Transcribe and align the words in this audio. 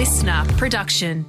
listener 0.00 0.46
production. 0.56 1.26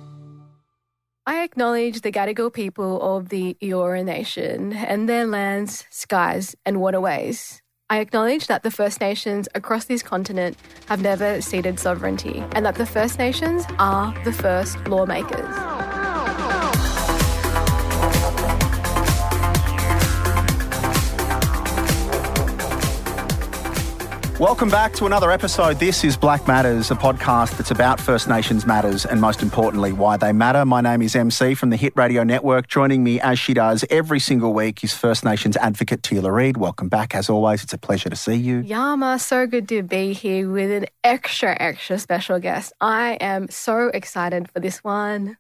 I 1.25 1.43
acknowledge 1.43 1.99
the 1.99 2.11
Gadigal 2.11 2.53
people 2.53 3.01
of 3.01 3.27
the 3.27 3.57
Eora 3.61 4.01
Nation 4.05 4.71
and 4.71 5.09
their 5.09 5.25
lands, 5.27 5.85
skies, 5.89 6.55
and 6.65 6.79
waterways. 6.79 7.61
I 7.89 7.99
acknowledge 7.99 8.47
that 8.47 8.63
the 8.63 8.71
First 8.71 9.01
Nations 9.01 9.49
across 9.55 9.83
this 9.83 10.01
continent 10.01 10.55
have 10.85 11.01
never 11.01 11.41
ceded 11.41 11.81
sovereignty 11.81 12.45
and 12.53 12.65
that 12.65 12.75
the 12.75 12.85
First 12.85 13.19
Nations 13.19 13.65
are 13.77 14.17
the 14.23 14.31
first 14.31 14.77
lawmakers. 14.87 15.80
Welcome 24.41 24.71
back 24.71 24.93
to 24.93 25.05
another 25.05 25.29
episode. 25.29 25.77
This 25.77 26.03
is 26.03 26.17
Blak 26.17 26.47
Matters, 26.47 26.89
a 26.89 26.95
podcast 26.95 27.57
that's 27.57 27.69
about 27.69 28.01
First 28.01 28.27
Nations 28.27 28.65
matters 28.65 29.05
and 29.05 29.21
most 29.21 29.43
importantly, 29.43 29.93
why 29.93 30.17
they 30.17 30.33
matter. 30.33 30.65
My 30.65 30.81
name 30.81 31.03
is 31.03 31.15
MC 31.15 31.53
from 31.53 31.69
the 31.69 31.75
Hit 31.75 31.93
Radio 31.95 32.23
Network. 32.23 32.67
Joining 32.67 33.03
me 33.03 33.21
as 33.21 33.37
she 33.37 33.53
does 33.53 33.85
every 33.91 34.19
single 34.19 34.51
week 34.51 34.83
is 34.83 34.95
First 34.95 35.23
Nations 35.23 35.57
advocate 35.57 36.01
Teela 36.01 36.33
Reid. 36.33 36.57
Welcome 36.57 36.89
back. 36.89 37.13
As 37.13 37.29
always, 37.29 37.61
it's 37.61 37.73
a 37.73 37.77
pleasure 37.77 38.09
to 38.09 38.15
see 38.15 38.33
you. 38.33 38.61
Yama, 38.61 39.19
so 39.19 39.45
good 39.45 39.69
to 39.69 39.83
be 39.83 40.13
here 40.13 40.49
with 40.49 40.71
an 40.71 40.87
extra, 41.03 41.55
extra 41.61 41.99
special 41.99 42.39
guest. 42.39 42.73
I 42.81 43.19
am 43.21 43.47
so 43.47 43.89
excited 43.93 44.49
for 44.49 44.59
this 44.59 44.83
one. 44.83 45.37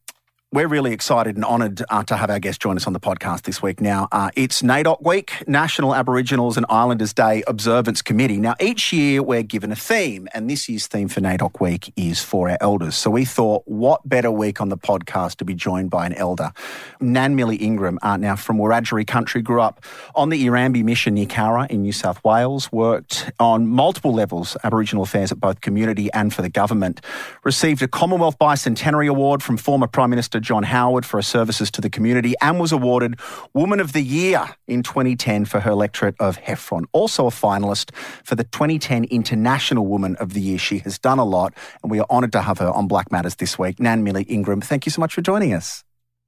We're 0.53 0.67
really 0.67 0.91
excited 0.91 1.37
and 1.37 1.45
honoured 1.45 1.81
uh, 1.89 2.03
to 2.03 2.17
have 2.17 2.29
our 2.29 2.37
guest 2.37 2.61
join 2.61 2.75
us 2.75 2.85
on 2.85 2.91
the 2.91 2.99
podcast 2.99 3.43
this 3.43 3.61
week. 3.61 3.79
Now, 3.79 4.09
uh, 4.11 4.31
it's 4.35 4.61
NAIDOC 4.61 5.01
Week, 5.01 5.31
National 5.47 5.95
Aboriginals 5.95 6.57
and 6.57 6.65
Islanders 6.67 7.13
Day 7.13 7.41
Observance 7.47 8.01
Committee. 8.01 8.35
Now, 8.35 8.55
each 8.59 8.91
year 8.91 9.23
we're 9.23 9.43
given 9.43 9.71
a 9.71 9.77
theme, 9.77 10.27
and 10.33 10.49
this 10.49 10.67
year's 10.67 10.87
theme 10.87 11.07
for 11.07 11.21
NAIDOC 11.21 11.61
Week 11.61 11.93
is 11.95 12.21
for 12.21 12.49
our 12.49 12.57
elders. 12.59 12.97
So 12.97 13.09
we 13.09 13.23
thought, 13.23 13.63
what 13.65 14.01
better 14.03 14.29
week 14.29 14.59
on 14.59 14.67
the 14.67 14.77
podcast 14.77 15.37
to 15.37 15.45
be 15.45 15.53
joined 15.53 15.89
by 15.89 16.05
an 16.05 16.11
elder? 16.15 16.51
Nan 16.99 17.37
Millie 17.37 17.55
Ingram, 17.55 17.97
uh, 18.01 18.17
now 18.17 18.35
from 18.35 18.57
Wiradjuri 18.57 19.07
country, 19.07 19.41
grew 19.41 19.61
up 19.61 19.85
on 20.15 20.27
the 20.27 20.45
Erambie 20.45 20.83
Mission 20.83 21.13
near 21.13 21.27
Cowra 21.27 21.71
in 21.71 21.81
New 21.81 21.93
South 21.93 22.21
Wales, 22.25 22.69
worked 22.73 23.31
on 23.39 23.67
multiple 23.67 24.13
levels, 24.13 24.57
Aboriginal 24.65 25.03
affairs 25.05 25.31
at 25.31 25.39
both 25.39 25.61
community 25.61 26.11
and 26.11 26.33
for 26.33 26.41
the 26.41 26.49
government, 26.49 26.99
received 27.45 27.81
a 27.81 27.87
Commonwealth 27.87 28.37
Bicentenary 28.37 29.07
Award 29.07 29.41
from 29.41 29.55
former 29.55 29.87
Prime 29.87 30.09
Minister 30.09 30.40
John 30.41 30.63
Howard 30.63 31.05
for 31.05 31.17
her 31.17 31.21
services 31.21 31.71
to 31.71 31.81
the 31.81 31.89
community 31.89 32.33
and 32.41 32.59
was 32.59 32.71
awarded 32.71 33.19
Woman 33.53 33.79
of 33.79 33.93
the 33.93 34.01
Year 34.01 34.55
in 34.67 34.83
2010 34.83 35.45
for 35.45 35.59
her 35.59 35.71
electorate 35.71 36.15
of 36.19 36.37
Heffron. 36.37 36.85
Also 36.91 37.27
a 37.27 37.31
finalist 37.31 37.93
for 38.23 38.35
the 38.35 38.43
2010 38.43 39.05
International 39.05 39.85
Woman 39.85 40.15
of 40.17 40.33
the 40.33 40.41
Year. 40.41 40.57
She 40.57 40.79
has 40.79 40.99
done 40.99 41.19
a 41.19 41.25
lot 41.25 41.53
and 41.81 41.91
we 41.91 41.99
are 41.99 42.07
honoured 42.09 42.31
to 42.33 42.41
have 42.41 42.57
her 42.57 42.69
on 42.71 42.87
Blak 42.87 43.11
Matters 43.11 43.35
this 43.35 43.57
week. 43.57 43.79
Nan 43.79 44.03
Millie 44.03 44.23
Ingram, 44.23 44.61
thank 44.61 44.85
you 44.85 44.91
so 44.91 44.99
much 44.99 45.13
for 45.13 45.21
joining 45.21 45.53
us. 45.53 45.83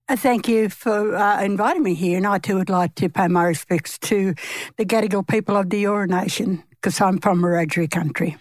Uh, 0.10 0.18
Thank 0.18 0.50
you 0.50 0.68
for 0.68 1.16
uh, 1.16 1.42
inviting 1.42 1.82
me 1.82 1.94
here, 1.94 2.18
and 2.18 2.28
I 2.28 2.38
too 2.38 2.58
would 2.58 2.70
like 2.70 2.94
to 2.96 3.08
pay 3.08 3.30
my 3.30 3.46
respects 3.46 3.98
to 4.00 4.36
the 4.76 4.86
Gadigal 4.86 5.26
people 5.26 5.56
of 5.56 5.70
the 5.70 5.86
Eora 5.86 6.10
Nation 6.10 6.62
because 6.72 7.00
I'm 7.00 7.20
from 7.20 7.42
Wiradjuri 7.42 7.90
country. 7.90 8.36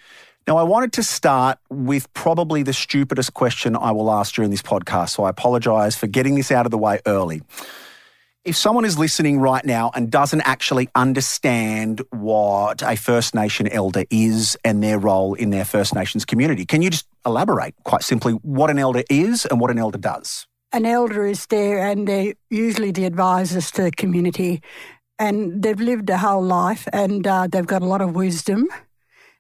Now, 0.49 0.57
I 0.57 0.65
wanted 0.65 0.93
to 0.95 1.05
start 1.05 1.59
with 1.71 2.13
probably 2.15 2.65
the 2.65 2.73
stupidest 2.73 3.33
question 3.33 3.77
I 3.77 3.93
will 3.93 4.11
ask 4.11 4.35
during 4.35 4.51
this 4.51 4.63
podcast, 4.63 5.11
so 5.11 5.23
I 5.23 5.31
apologise 5.31 5.95
for 5.95 6.09
getting 6.09 6.35
this 6.35 6.51
out 6.51 6.67
of 6.67 6.73
the 6.73 6.79
way 6.79 7.01
early. 7.07 7.43
If 8.45 8.57
someone 8.57 8.85
is 8.85 8.99
listening 8.99 9.39
right 9.39 9.65
now 9.65 9.93
and 9.95 10.11
doesn't 10.11 10.41
actually 10.41 10.89
understand 10.97 12.03
what 12.11 12.83
a 12.83 12.97
First 12.97 13.37
Nation 13.37 13.69
elder 13.69 14.05
is 14.11 14.57
and 14.65 14.83
their 14.83 14.99
role 14.99 15.35
in 15.35 15.51
their 15.51 15.65
First 15.65 15.95
Nations 15.95 16.25
community, 16.25 16.67
can 16.67 16.83
you 16.83 16.91
just 16.91 17.07
elaborate 17.25 17.77
quite 17.85 18.03
simply 18.03 18.33
what 18.33 18.69
an 18.69 18.81
elder 18.81 19.05
is 19.09 19.47
and 19.47 19.61
what 19.61 19.71
an 19.71 19.79
elder 19.79 19.99
does? 19.99 20.49
An 20.73 20.87
elder 20.87 21.25
is 21.25 21.47
there, 21.47 21.87
and 21.87 22.09
they're 22.09 22.35
usually 22.51 22.91
the 22.91 23.05
advisors 23.05 23.71
to 23.73 23.83
the 23.83 23.91
community, 23.93 24.61
and 25.21 25.63
they've 25.63 25.79
lived 25.79 26.11
a 26.11 26.19
whole 26.19 26.43
life, 26.43 26.89
and 26.93 27.25
uh, 27.29 27.47
they've 27.47 27.65
got 27.65 27.83
a 27.83 27.87
lot 27.87 28.01
of 28.01 28.17
wisdom. 28.17 28.67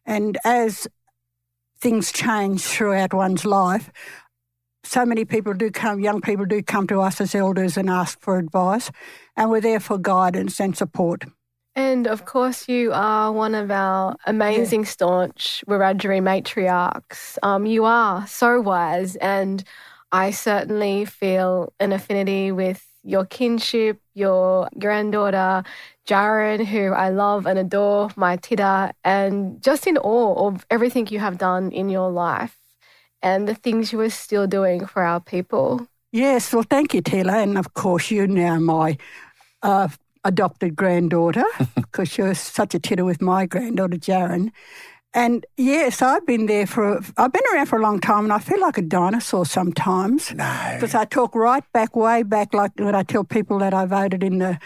And 0.05 0.38
as 0.44 0.87
things 1.82 2.12
change 2.12 2.62
throughout 2.62 3.12
one's 3.12 3.44
life, 3.44 3.91
so 4.84 5.04
many 5.04 5.25
people 5.25 5.53
do 5.53 5.70
come, 5.70 5.98
young 5.98 6.20
people 6.20 6.44
do 6.44 6.62
come 6.62 6.87
to 6.87 7.00
us 7.00 7.20
as 7.20 7.34
elders 7.34 7.76
and 7.76 7.91
ask 7.91 8.20
for 8.20 8.38
advice, 8.38 8.91
and 9.37 9.50
we're 9.50 9.60
there 9.60 9.81
for 9.81 9.98
guidance 9.98 10.60
and 10.60 10.76
support. 10.76 11.25
And 11.75 12.06
of 12.06 12.25
course, 12.25 12.69
you 12.69 12.93
are 12.93 13.32
one 13.32 13.54
of 13.54 13.70
our 13.70 14.16
amazing, 14.26 14.84
staunch 14.84 15.65
Wiradjuri 15.66 16.20
matriarchs. 16.20 17.38
Um, 17.43 17.66
you 17.66 17.84
are 17.84 18.26
so 18.26 18.60
wise, 18.60 19.16
and 19.16 19.64
I 20.12 20.31
certainly 20.31 21.04
feel 21.04 21.72
an 21.81 21.93
affinity 21.93 22.53
with 22.53 22.87
your 23.04 23.24
kinship, 23.24 24.00
your 24.14 24.68
granddaughter, 24.78 25.64
Jaren, 26.06 26.64
who 26.64 26.92
I 26.92 27.10
love 27.10 27.46
and 27.46 27.58
adore, 27.58 28.10
my 28.16 28.36
Tita, 28.36 28.92
and 29.04 29.62
just 29.62 29.86
in 29.86 29.98
awe 29.98 30.48
of 30.48 30.66
everything 30.70 31.06
you 31.08 31.18
have 31.18 31.38
done 31.38 31.72
in 31.72 31.88
your 31.88 32.10
life 32.10 32.56
and 33.22 33.46
the 33.48 33.54
things 33.54 33.92
you 33.92 34.00
are 34.00 34.10
still 34.10 34.46
doing 34.46 34.86
for 34.86 35.02
our 35.02 35.20
people. 35.20 35.86
Yes, 36.10 36.52
well, 36.52 36.64
thank 36.68 36.92
you, 36.92 37.02
Teela. 37.02 37.42
And 37.42 37.56
of 37.56 37.74
course, 37.74 38.10
you're 38.10 38.26
now 38.26 38.58
my 38.58 38.98
uh, 39.62 39.88
adopted 40.24 40.76
granddaughter 40.76 41.44
because 41.74 42.19
you're 42.19 42.34
such 42.34 42.74
a 42.74 42.78
titter 42.78 43.04
with 43.04 43.22
my 43.22 43.46
granddaughter, 43.46 43.96
Jaren. 43.96 44.50
And 45.15 45.45
yes, 45.59 46.00
I've 46.00 46.27
been 46.27 46.47
there 46.47 46.67
for, 46.67 47.00
I've 47.19 47.33
been 47.33 47.43
around 47.53 47.67
for 47.67 47.78
a 47.78 47.83
long 47.83 48.00
time 48.00 48.25
and 48.25 48.33
I 48.33 48.39
feel 48.39 48.61
like 48.61 48.78
a 48.78 48.83
dinosaur 48.83 49.45
sometimes. 49.45 50.33
No. 50.33 50.71
Because 50.75 50.95
I 50.95 51.05
talk 51.05 51.34
right 51.34 51.65
back, 51.73 51.95
way 51.95 52.23
back, 52.23 52.55
like 52.55 52.73
when 52.77 52.95
I 52.95 53.03
tell 53.03 53.23
people 53.23 53.59
that 53.59 53.75
I 53.75 53.84
voted 53.84 54.25
in 54.25 54.39
the, 54.39 54.59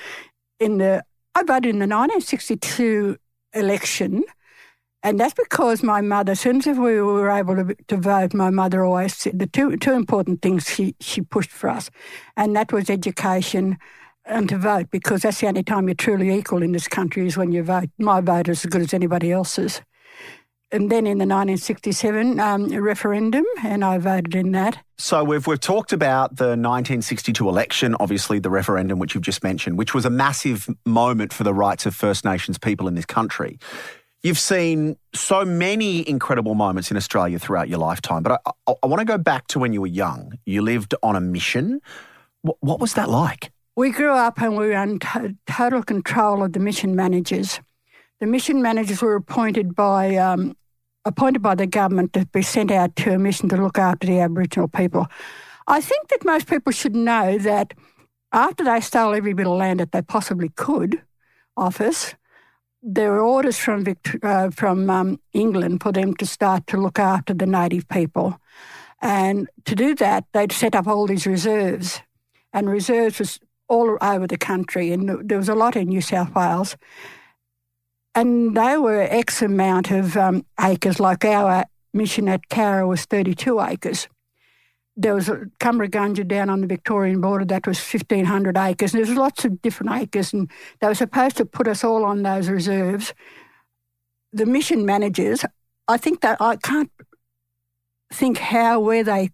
in 0.60 0.78
the, 0.78 1.04
I 1.34 1.42
voted 1.42 1.70
in 1.70 1.80
the 1.80 1.86
1962 1.86 3.16
election. 3.54 4.22
And 5.02 5.20
that's 5.20 5.34
because 5.34 5.82
my 5.82 6.00
mother, 6.00 6.32
as 6.32 6.40
soon 6.40 6.56
as 6.58 6.78
we 6.78 7.00
were 7.00 7.30
able 7.30 7.56
to, 7.56 7.76
to 7.88 7.96
vote, 7.96 8.32
my 8.32 8.50
mother 8.50 8.84
always 8.84 9.16
said 9.16 9.38
the 9.38 9.46
two, 9.46 9.76
two 9.76 9.92
important 9.92 10.42
things 10.42 10.68
she, 10.68 10.94
she 11.00 11.22
pushed 11.22 11.50
for 11.50 11.70
us, 11.70 11.90
and 12.36 12.56
that 12.56 12.72
was 12.72 12.90
education 12.90 13.78
and 14.24 14.48
to 14.48 14.58
vote, 14.58 14.90
because 14.90 15.22
that's 15.22 15.40
the 15.40 15.46
only 15.46 15.62
time 15.62 15.86
you're 15.86 15.94
truly 15.94 16.34
equal 16.34 16.60
in 16.62 16.72
this 16.72 16.88
country 16.88 17.26
is 17.26 17.36
when 17.36 17.52
you 17.52 17.62
vote. 17.62 17.88
My 17.98 18.20
vote 18.20 18.48
is 18.48 18.64
as 18.64 18.70
good 18.70 18.82
as 18.82 18.92
anybody 18.92 19.30
else's. 19.30 19.80
And 20.72 20.90
then 20.90 21.06
in 21.06 21.18
the 21.18 21.26
1967 21.26 22.40
um, 22.40 22.68
referendum, 22.68 23.44
and 23.62 23.84
I 23.84 23.98
voted 23.98 24.34
in 24.34 24.50
that. 24.52 24.78
So 24.98 25.22
we've 25.22 25.46
we've 25.46 25.60
talked 25.60 25.92
about 25.92 26.36
the 26.36 26.56
1962 26.56 27.48
election, 27.48 27.94
obviously 28.00 28.40
the 28.40 28.50
referendum 28.50 28.98
which 28.98 29.14
you've 29.14 29.22
just 29.22 29.44
mentioned, 29.44 29.78
which 29.78 29.94
was 29.94 30.04
a 30.04 30.10
massive 30.10 30.68
moment 30.84 31.32
for 31.32 31.44
the 31.44 31.54
rights 31.54 31.86
of 31.86 31.94
First 31.94 32.24
Nations 32.24 32.58
people 32.58 32.88
in 32.88 32.94
this 32.96 33.06
country. 33.06 33.58
You've 34.22 34.38
seen 34.40 34.96
so 35.14 35.44
many 35.44 36.08
incredible 36.08 36.56
moments 36.56 36.90
in 36.90 36.96
Australia 36.96 37.38
throughout 37.38 37.68
your 37.68 37.78
lifetime, 37.78 38.24
but 38.24 38.40
I, 38.44 38.50
I, 38.66 38.74
I 38.82 38.86
want 38.86 38.98
to 38.98 39.04
go 39.04 39.18
back 39.18 39.46
to 39.48 39.60
when 39.60 39.72
you 39.72 39.80
were 39.80 39.86
young. 39.86 40.36
You 40.46 40.62
lived 40.62 40.96
on 41.00 41.14
a 41.14 41.20
mission. 41.20 41.80
What, 42.42 42.56
what 42.60 42.80
was 42.80 42.94
that 42.94 43.08
like? 43.08 43.52
We 43.76 43.92
grew 43.92 44.12
up 44.12 44.40
and 44.40 44.56
we 44.56 44.66
were 44.66 44.82
in 44.82 44.98
to- 44.98 45.36
total 45.46 45.82
control 45.82 46.42
of 46.42 46.54
the 46.54 46.58
mission 46.58 46.96
managers. 46.96 47.60
The 48.20 48.26
mission 48.26 48.62
managers 48.62 49.02
were 49.02 49.14
appointed 49.14 49.74
by 49.74 50.16
um, 50.16 50.56
appointed 51.04 51.42
by 51.42 51.54
the 51.54 51.66
government 51.66 52.12
to 52.14 52.26
be 52.26 52.42
sent 52.42 52.70
out 52.70 52.96
to 52.96 53.12
a 53.12 53.18
mission 53.18 53.48
to 53.50 53.56
look 53.56 53.78
after 53.78 54.06
the 54.06 54.20
Aboriginal 54.20 54.68
people. 54.68 55.06
I 55.66 55.80
think 55.80 56.08
that 56.08 56.24
most 56.24 56.46
people 56.46 56.72
should 56.72 56.94
know 56.94 57.38
that 57.38 57.74
after 58.32 58.64
they 58.64 58.80
stole 58.80 59.14
every 59.14 59.32
bit 59.32 59.46
of 59.46 59.56
land 59.56 59.80
that 59.80 59.92
they 59.92 60.02
possibly 60.02 60.50
could 60.50 61.02
off 61.56 61.80
us, 61.80 62.14
there 62.82 63.10
were 63.10 63.20
orders 63.20 63.58
from 63.58 63.84
uh, 64.22 64.50
from 64.50 64.90
um, 64.90 65.20
England 65.32 65.82
for 65.82 65.92
them 65.92 66.14
to 66.14 66.26
start 66.26 66.66
to 66.68 66.76
look 66.76 66.98
after 66.98 67.34
the 67.34 67.46
native 67.46 67.88
people, 67.88 68.40
and 69.00 69.48
to 69.64 69.74
do 69.74 69.94
that, 69.96 70.24
they'd 70.32 70.52
set 70.52 70.74
up 70.74 70.86
all 70.86 71.06
these 71.06 71.26
reserves, 71.26 72.00
and 72.52 72.70
reserves 72.70 73.18
was 73.18 73.40
all 73.68 73.98
over 74.00 74.26
the 74.26 74.38
country, 74.38 74.92
and 74.92 75.28
there 75.28 75.38
was 75.38 75.48
a 75.48 75.54
lot 75.54 75.76
in 75.76 75.88
New 75.88 76.00
South 76.00 76.34
Wales. 76.34 76.76
And 78.16 78.56
they 78.56 78.78
were 78.78 79.02
X 79.02 79.42
amount 79.42 79.90
of 79.90 80.16
um, 80.16 80.46
acres, 80.58 80.98
like 80.98 81.22
our 81.26 81.66
mission 81.92 82.28
at 82.28 82.48
Cowra 82.48 82.88
was 82.88 83.04
32 83.04 83.60
acres. 83.60 84.08
There 84.96 85.14
was 85.14 85.28
a 85.28 85.42
Cummeragunja 85.60 86.26
down 86.26 86.48
on 86.48 86.62
the 86.62 86.66
Victorian 86.66 87.20
border 87.20 87.44
that 87.44 87.66
was 87.66 87.78
1,500 87.78 88.56
acres. 88.56 88.94
And 88.94 89.04
there 89.04 89.10
was 89.10 89.18
lots 89.18 89.44
of 89.44 89.60
different 89.60 89.92
acres, 89.92 90.32
and 90.32 90.50
they 90.80 90.86
were 90.86 90.94
supposed 90.94 91.36
to 91.36 91.44
put 91.44 91.68
us 91.68 91.84
all 91.84 92.06
on 92.06 92.22
those 92.22 92.48
reserves. 92.48 93.12
The 94.32 94.46
mission 94.46 94.86
managers, 94.86 95.44
I 95.86 95.98
think 95.98 96.22
that 96.22 96.40
I 96.40 96.56
can't 96.56 96.90
think 98.10 98.38
how, 98.38 98.80
where 98.80 99.04
they 99.04 99.28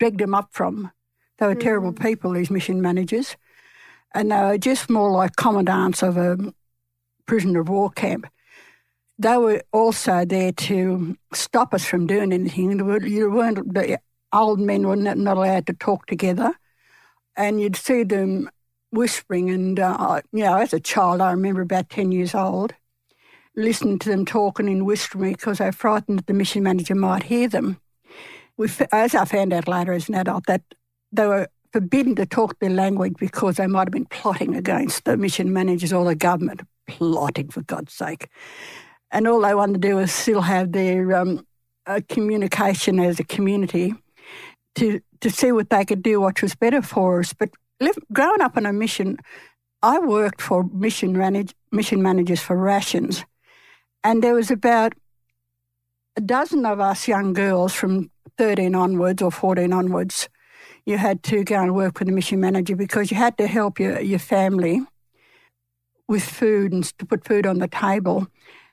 dragged 0.00 0.18
them 0.18 0.34
up 0.34 0.48
from. 0.50 0.90
They 1.38 1.46
were 1.46 1.54
terrible 1.54 1.92
people, 1.92 2.32
these 2.32 2.50
mission 2.50 2.82
managers. 2.82 3.36
And 4.12 4.32
they 4.32 4.40
were 4.40 4.58
just 4.58 4.90
more 4.90 5.12
like 5.12 5.36
commandants 5.36 6.02
of 6.02 6.16
a 6.16 6.52
prisoner 7.28 7.60
of 7.60 7.68
war 7.68 7.90
camp. 7.90 8.26
They 9.20 9.36
were 9.36 9.62
also 9.72 10.24
there 10.24 10.52
to 10.52 11.16
stop 11.32 11.74
us 11.74 11.84
from 11.84 12.06
doing 12.06 12.32
anything. 12.32 12.78
You 13.06 13.30
weren't 13.30 13.74
the 13.74 14.00
old 14.32 14.58
men 14.58 14.86
were 14.86 14.96
not, 14.96 15.18
not 15.18 15.36
allowed 15.36 15.66
to 15.66 15.72
talk 15.74 16.06
together, 16.06 16.52
and 17.36 17.60
you'd 17.60 17.76
see 17.76 18.02
them 18.02 18.50
whispering. 18.90 19.50
And 19.50 19.78
uh, 19.78 20.22
you 20.32 20.44
know, 20.44 20.56
as 20.56 20.72
a 20.72 20.80
child, 20.80 21.20
I 21.20 21.30
remember 21.32 21.60
about 21.60 21.90
ten 21.90 22.10
years 22.12 22.34
old, 22.34 22.74
listening 23.54 23.98
to 24.00 24.08
them 24.08 24.24
talking 24.24 24.68
and 24.68 24.86
whispering 24.86 25.32
because 25.32 25.58
they 25.58 25.66
were 25.66 25.72
frightened 25.72 26.20
that 26.20 26.26
the 26.26 26.34
mission 26.34 26.62
manager 26.62 26.94
might 26.94 27.24
hear 27.24 27.48
them. 27.48 27.80
We, 28.56 28.68
as 28.92 29.14
I 29.14 29.24
found 29.24 29.52
out 29.52 29.68
later 29.68 29.92
as 29.92 30.08
an 30.08 30.14
adult, 30.14 30.46
that 30.46 30.62
they 31.12 31.26
were 31.26 31.48
forbidden 31.72 32.14
to 32.16 32.26
talk 32.26 32.58
their 32.58 32.70
language 32.70 33.14
because 33.18 33.56
they 33.56 33.66
might 33.66 33.88
have 33.88 33.92
been 33.92 34.06
plotting 34.06 34.54
against 34.54 35.04
the 35.04 35.16
mission 35.16 35.52
managers 35.52 35.92
or 35.92 36.04
the 36.04 36.14
government. 36.14 36.62
Plotting, 36.96 37.50
for 37.50 37.62
God's 37.62 37.92
sake. 37.92 38.28
And 39.10 39.26
all 39.26 39.40
they 39.40 39.54
wanted 39.54 39.80
to 39.80 39.88
do 39.88 39.96
was 39.96 40.12
still 40.12 40.42
have 40.42 40.72
their 40.72 41.14
um, 41.16 41.46
uh, 41.86 42.00
communication 42.08 43.00
as 43.00 43.18
a 43.18 43.24
community 43.24 43.94
to, 44.74 45.00
to 45.20 45.30
see 45.30 45.52
what 45.52 45.70
they 45.70 45.84
could 45.84 46.02
do, 46.02 46.20
what 46.20 46.42
was 46.42 46.54
better 46.54 46.82
for 46.82 47.20
us. 47.20 47.32
But 47.32 47.50
live, 47.80 47.96
growing 48.12 48.42
up 48.42 48.56
on 48.56 48.66
a 48.66 48.72
mission, 48.72 49.18
I 49.82 49.98
worked 49.98 50.42
for 50.42 50.64
mission, 50.64 51.16
manage, 51.16 51.54
mission 51.72 52.02
managers 52.02 52.40
for 52.40 52.56
rations. 52.56 53.24
And 54.04 54.22
there 54.22 54.34
was 54.34 54.50
about 54.50 54.94
a 56.16 56.20
dozen 56.20 56.66
of 56.66 56.80
us 56.80 57.08
young 57.08 57.32
girls 57.32 57.72
from 57.72 58.10
13 58.36 58.74
onwards 58.74 59.22
or 59.22 59.30
14 59.30 59.72
onwards 59.72 60.28
you 60.88 60.96
had 60.96 61.22
to 61.22 61.44
go 61.44 61.60
and 61.62 61.74
work 61.74 61.98
with 61.98 62.08
the 62.08 62.14
mission 62.14 62.40
manager 62.40 62.74
because 62.74 63.10
you 63.10 63.16
had 63.16 63.36
to 63.36 63.46
help 63.46 63.78
your, 63.78 64.00
your 64.00 64.18
family 64.18 64.80
with 66.08 66.24
food 66.24 66.72
and 66.72 66.84
to 66.98 67.06
put 67.06 67.24
food 67.24 67.46
on 67.46 67.58
the 67.58 67.68
table. 67.68 68.26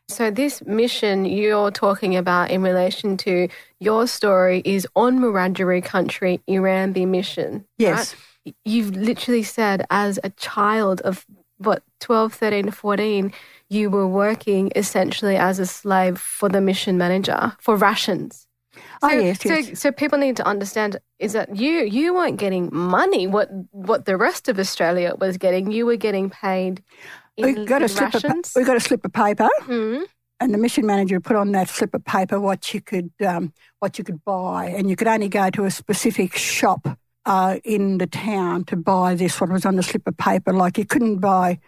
So, 0.07 0.29
this 0.29 0.63
mission 0.65 1.25
you're 1.25 1.71
talking 1.71 2.15
about 2.15 2.51
in 2.51 2.61
relation 2.61 3.17
to 3.17 3.47
your 3.79 4.07
story 4.07 4.61
is 4.63 4.87
on 4.95 5.19
Wiradjuri 5.19 5.83
country, 5.83 6.41
Erambie 6.47 7.07
mission. 7.07 7.65
Yes. 7.77 8.15
Right? 8.45 8.55
You've 8.63 8.95
literally 8.95 9.41
said, 9.41 9.85
as 9.89 10.19
a 10.23 10.29
child 10.31 11.01
of 11.01 11.25
what, 11.57 11.81
12, 12.01 12.33
13, 12.33 12.69
14, 12.69 13.33
you 13.69 13.89
were 13.89 14.07
working 14.07 14.71
essentially 14.75 15.37
as 15.37 15.57
a 15.57 15.65
slave 15.65 16.19
for 16.19 16.49
the 16.49 16.61
mission 16.61 16.97
manager 16.99 17.53
for 17.59 17.75
rations. 17.75 18.45
Oh, 19.01 19.09
so, 19.09 19.15
oh, 19.15 19.19
yes, 19.19 19.45
yes. 19.45 19.67
So, 19.67 19.73
so 19.73 19.91
people 19.91 20.19
need 20.19 20.37
to 20.37 20.45
understand 20.45 20.97
is 21.19 21.33
that 21.33 21.55
you 21.55 21.83
you 21.83 22.13
weren't 22.13 22.37
getting 22.37 22.69
money 22.73 23.25
what 23.25 23.49
what 23.71 24.05
the 24.05 24.17
rest 24.17 24.49
of 24.49 24.59
Australia 24.59 25.13
was 25.19 25.37
getting. 25.37 25.71
You 25.71 25.85
were 25.85 25.95
getting 25.95 26.29
paid. 26.29 26.83
We 27.37 27.65
got 27.65 27.81
a 27.81 27.87
slip 27.87 28.13
rations. 28.13 28.55
Of, 28.55 28.61
we 28.61 28.63
got 28.63 28.77
a 28.77 28.79
slip 28.79 29.05
of 29.05 29.13
paper, 29.13 29.49
mm-hmm. 29.61 30.03
and 30.39 30.53
the 30.53 30.57
mission 30.57 30.85
manager 30.85 31.19
put 31.19 31.35
on 31.35 31.51
that 31.53 31.69
slip 31.69 31.93
of 31.93 32.03
paper 32.05 32.39
what 32.39 32.73
you 32.73 32.81
could 32.81 33.11
um, 33.25 33.53
what 33.79 33.97
you 33.97 34.03
could 34.03 34.23
buy, 34.23 34.67
and 34.67 34.89
you 34.89 34.95
could 34.95 35.07
only 35.07 35.29
go 35.29 35.49
to 35.49 35.65
a 35.65 35.71
specific 35.71 36.35
shop 36.35 36.87
uh, 37.25 37.57
in 37.63 37.97
the 37.97 38.07
town 38.07 38.63
to 38.65 38.75
buy 38.75 39.15
this. 39.15 39.39
What 39.39 39.51
was 39.51 39.65
on 39.65 39.75
the 39.75 39.83
slip 39.83 40.07
of 40.07 40.17
paper, 40.17 40.53
like 40.53 40.77
you 40.77 40.85
couldn't 40.85 41.19
buy. 41.19 41.59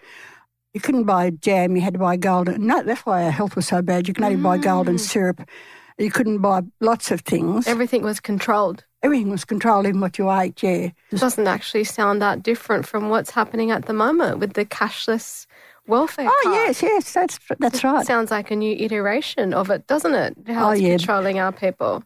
You 0.74 0.82
couldnn't 0.82 1.06
buy 1.06 1.32
jam. 1.32 1.76
You 1.76 1.82
had 1.82 1.94
to 1.94 2.00
buy 2.00 2.18
golden. 2.18 2.68
No, 2.68 2.84
that's 2.84 3.04
why 3.04 3.24
our 3.24 3.32
health 3.32 3.56
was 3.56 3.66
so 3.66 3.82
bad. 3.82 4.08
You 4.08 4.14
could 4.14 4.24
only 4.24 4.38
mm. 4.38 4.44
buy 4.44 4.60
golden 4.60 5.00
syrup 5.00 5.42
you 5.98 6.12
couldn't 6.12 6.40
buy 6.40 6.62
lots 6.80 7.12
of 7.12 7.22
things. 7.22 7.68
Everything 7.68 8.04
was 8.04 8.20
controlled. 8.20 8.84
Everything 9.04 9.30
was 9.30 9.46
controlled, 9.46 9.86
even 9.86 10.02
what 10.02 10.18
you 10.18 10.32
ate, 10.32 10.62
yeah. 10.62 10.90
It 11.12 11.20
doesn't 11.20 11.48
actually 11.48 11.84
sound 11.84 12.22
that 12.22 12.44
different 12.44 12.88
from 12.88 13.10
what's 13.10 13.32
happening 13.32 13.72
at 13.72 13.86
the 13.86 13.94
moment 13.94 14.40
with 14.40 14.54
the 14.54 14.66
cashless 14.66 15.46
welfare 15.88 16.28
Oh, 16.30 16.40
card. 16.44 16.56
yes, 16.56 16.82
yes, 16.82 17.14
that's 17.14 17.40
that's 17.60 17.84
right. 17.84 18.06
sounds 18.06 18.32
like 18.32 18.52
a 18.52 18.56
new 18.56 18.76
iteration 18.78 19.54
of 19.54 19.70
it, 19.70 19.88
doesn't 19.88 20.14
it? 20.14 20.36
How 20.48 20.70
oh, 20.70 20.72
it's 20.72 20.82
yeah. 20.82 20.98
controlling 20.98 21.40
our 21.40 21.52
people. 21.52 22.04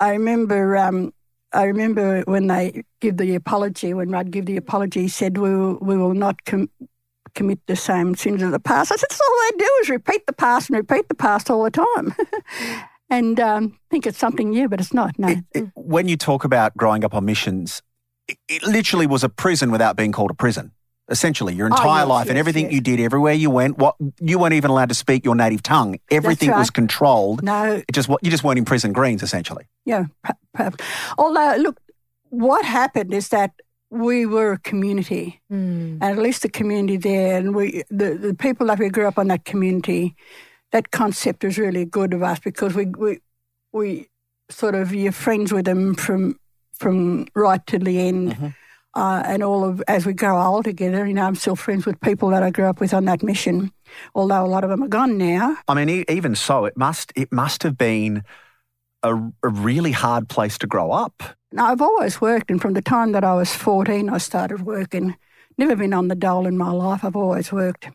I 0.00 0.10
remember 0.10 0.76
um, 0.76 1.12
I 1.54 1.64
remember 1.64 2.22
when 2.22 2.48
they 2.48 2.82
give 3.00 3.16
the 3.16 3.34
apology, 3.36 3.94
when 3.94 4.10
Rudd 4.10 4.30
give 4.30 4.46
the 4.46 4.56
apology, 4.56 5.02
he 5.02 5.08
said, 5.08 5.38
we 5.38 5.54
will, 5.54 5.78
we 5.80 5.96
will 5.96 6.14
not 6.14 6.44
com- 6.44 6.70
commit 7.34 7.60
the 7.66 7.76
same 7.76 8.14
sins 8.16 8.42
of 8.42 8.50
the 8.50 8.58
past. 8.58 8.90
I 8.90 8.96
said, 8.96 9.06
that's 9.08 9.20
all 9.20 9.36
they 9.50 9.58
do 9.58 9.70
is 9.82 9.88
repeat 9.88 10.26
the 10.26 10.32
past 10.32 10.68
and 10.68 10.76
repeat 10.76 11.08
the 11.08 11.14
past 11.14 11.50
all 11.50 11.62
the 11.62 11.70
time. 11.70 12.14
and 13.10 13.38
um, 13.38 13.78
think 13.90 14.06
it's 14.06 14.18
something 14.18 14.50
new, 14.50 14.68
but 14.68 14.80
it's 14.80 14.92
not. 14.92 15.16
No. 15.18 15.28
It, 15.28 15.38
it, 15.54 15.64
when 15.74 16.08
you 16.08 16.16
talk 16.16 16.44
about 16.44 16.76
growing 16.76 17.04
up 17.04 17.14
on 17.14 17.24
missions, 17.24 17.82
it, 18.26 18.38
it, 18.48 18.62
literally 18.64 19.06
was 19.06 19.22
a 19.22 19.28
prison 19.28 19.70
without 19.70 19.96
being 19.96 20.10
called 20.10 20.32
a 20.32 20.34
prison. 20.34 20.72
Essentially, 21.10 21.54
your 21.54 21.66
oh, 21.66 21.76
entire 21.76 22.04
oh, 22.04 22.06
yes, 22.06 22.08
life 22.08 22.24
yes, 22.24 22.30
and 22.30 22.38
everything 22.38 22.64
yes. 22.64 22.74
you 22.74 22.80
did, 22.80 22.98
everywhere 22.98 23.34
you 23.34 23.50
went, 23.50 23.76
what 23.76 23.94
you 24.20 24.38
weren't 24.38 24.54
even 24.54 24.70
allowed 24.70 24.88
to 24.88 24.94
speak 24.94 25.22
your 25.24 25.34
native 25.34 25.62
tongue. 25.62 25.98
Everything 26.10 26.48
right. 26.48 26.58
was 26.58 26.70
controlled. 26.70 27.42
No, 27.42 27.82
it 27.86 27.92
just 27.92 28.08
you 28.08 28.30
just 28.30 28.42
weren't 28.42 28.58
in 28.58 28.64
prison 28.64 28.92
greens, 28.94 29.22
essentially. 29.22 29.66
Yeah, 29.84 30.06
although 31.18 31.56
look, 31.58 31.78
what 32.30 32.64
happened 32.64 33.12
is 33.12 33.28
that 33.28 33.52
we 33.90 34.24
were 34.24 34.52
a 34.52 34.58
community, 34.58 35.42
mm. 35.52 35.98
and 36.00 36.02
at 36.02 36.18
least 36.18 36.40
the 36.40 36.48
community 36.48 36.96
there, 36.96 37.36
and 37.36 37.54
we 37.54 37.82
the, 37.90 38.14
the 38.14 38.34
people 38.34 38.68
that 38.68 38.78
we 38.78 38.88
grew 38.88 39.06
up 39.06 39.18
on 39.18 39.28
that 39.28 39.44
community 39.44 40.16
that 40.74 40.90
concept 40.90 41.44
was 41.44 41.56
really 41.56 41.84
good 41.84 42.12
of 42.12 42.22
us 42.22 42.40
because 42.40 42.74
we 42.74 42.86
we 42.86 43.20
we 43.72 44.08
sort 44.50 44.74
of 44.74 44.92
you're 44.92 45.12
friends 45.12 45.52
with 45.52 45.66
them 45.66 45.94
from 45.94 46.38
from 46.72 47.26
right 47.34 47.64
to 47.68 47.78
the 47.78 48.00
end. 48.00 48.32
Mm-hmm. 48.32 48.48
Uh, 48.94 49.22
and 49.26 49.42
all 49.42 49.64
of 49.64 49.82
as 49.88 50.06
we 50.06 50.12
grow 50.12 50.40
old 50.40 50.64
together, 50.64 51.04
you 51.04 51.14
know, 51.14 51.24
I'm 51.24 51.34
still 51.34 51.56
friends 51.56 51.84
with 51.84 52.00
people 52.00 52.28
that 52.30 52.44
I 52.44 52.50
grew 52.50 52.66
up 52.66 52.78
with 52.78 52.94
on 52.94 53.06
that 53.06 53.22
mission, 53.22 53.72
although 54.14 54.44
a 54.44 54.46
lot 54.46 54.62
of 54.62 54.70
them 54.70 54.84
are 54.84 54.88
gone 54.88 55.18
now. 55.18 55.56
I 55.66 55.74
mean, 55.74 56.04
even 56.08 56.36
so, 56.36 56.64
it 56.64 56.76
must 56.76 57.12
it 57.16 57.32
must 57.32 57.64
have 57.64 57.76
been 57.76 58.22
a, 59.02 59.14
a 59.42 59.48
really 59.48 59.90
hard 59.90 60.28
place 60.28 60.58
to 60.58 60.66
grow 60.66 60.92
up. 60.92 61.22
Now, 61.50 61.66
I've 61.66 61.82
always 61.82 62.20
worked, 62.20 62.50
and 62.50 62.60
from 62.60 62.74
the 62.74 62.82
time 62.82 63.12
that 63.12 63.24
I 63.24 63.34
was 63.34 63.52
14, 63.54 64.10
I 64.10 64.18
started 64.18 64.62
working. 64.62 65.16
Never 65.56 65.76
been 65.76 65.92
on 65.92 66.08
the 66.08 66.16
dole 66.16 66.46
in 66.46 66.58
my 66.58 66.70
life. 66.70 67.04
I've 67.04 67.16
always 67.16 67.52
worked. 67.52 67.88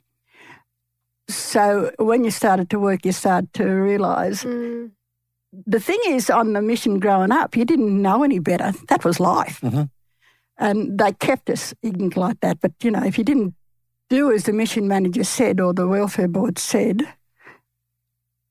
So 1.30 1.92
when 1.98 2.24
you 2.24 2.32
started 2.32 2.70
to 2.72 2.80
work, 2.80 3.06
you 3.06 3.12
started 3.12 3.54
to 3.54 3.66
realise. 3.66 4.44
Mm. 4.44 4.92
The 5.66 5.80
thing 5.80 6.00
is, 6.08 6.30
on 6.30 6.54
the 6.54 6.62
mission 6.62 7.00
growing 7.00 7.32
up, 7.32 7.56
you 7.56 7.66
didn't 7.66 8.02
know 8.02 8.24
any 8.24 8.40
better. 8.40 8.72
That 8.88 9.04
was 9.04 9.20
life. 9.20 9.60
Mm-hmm. 9.62 9.84
And 10.60 11.00
they 11.00 11.14
kept 11.14 11.50
us 11.50 11.74
ignorant 11.82 12.18
like 12.18 12.42
that. 12.42 12.60
But, 12.62 12.74
you 12.84 12.92
know, 12.92 13.04
if 13.04 13.18
you 13.18 13.24
didn't 13.24 13.56
do 14.10 14.32
as 14.32 14.44
the 14.44 14.54
mission 14.54 14.88
manager 14.88 15.24
said 15.24 15.60
or 15.60 15.74
the 15.74 15.88
welfare 15.88 16.28
board 16.28 16.60
said, 16.60 17.08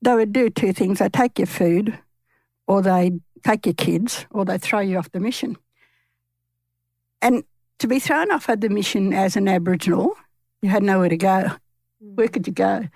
they 0.01 0.15
would 0.15 0.33
do 0.33 0.49
two 0.49 0.73
things. 0.73 0.99
They'd 0.99 1.13
take 1.13 1.37
your 1.37 1.45
food 1.45 1.97
or 2.67 2.81
they'd 2.81 3.21
take 3.45 3.65
your 3.65 3.75
kids 3.75 4.25
or 4.31 4.43
they'd 4.45 4.61
throw 4.61 4.79
you 4.79 4.97
off 4.97 5.11
the 5.11 5.19
mission. 5.19 5.57
And 7.21 7.43
to 7.79 7.87
be 7.87 7.99
thrown 7.99 8.31
off 8.31 8.49
at 8.49 8.61
the 8.61 8.69
mission 8.69 9.13
as 9.13 9.35
an 9.35 9.47
Aboriginal, 9.47 10.15
you 10.61 10.69
had 10.69 10.83
nowhere 10.83 11.09
to 11.09 11.17
go. 11.17 11.51
Where 11.99 12.27
could 12.27 12.47
you 12.47 12.53
go? 12.53 12.87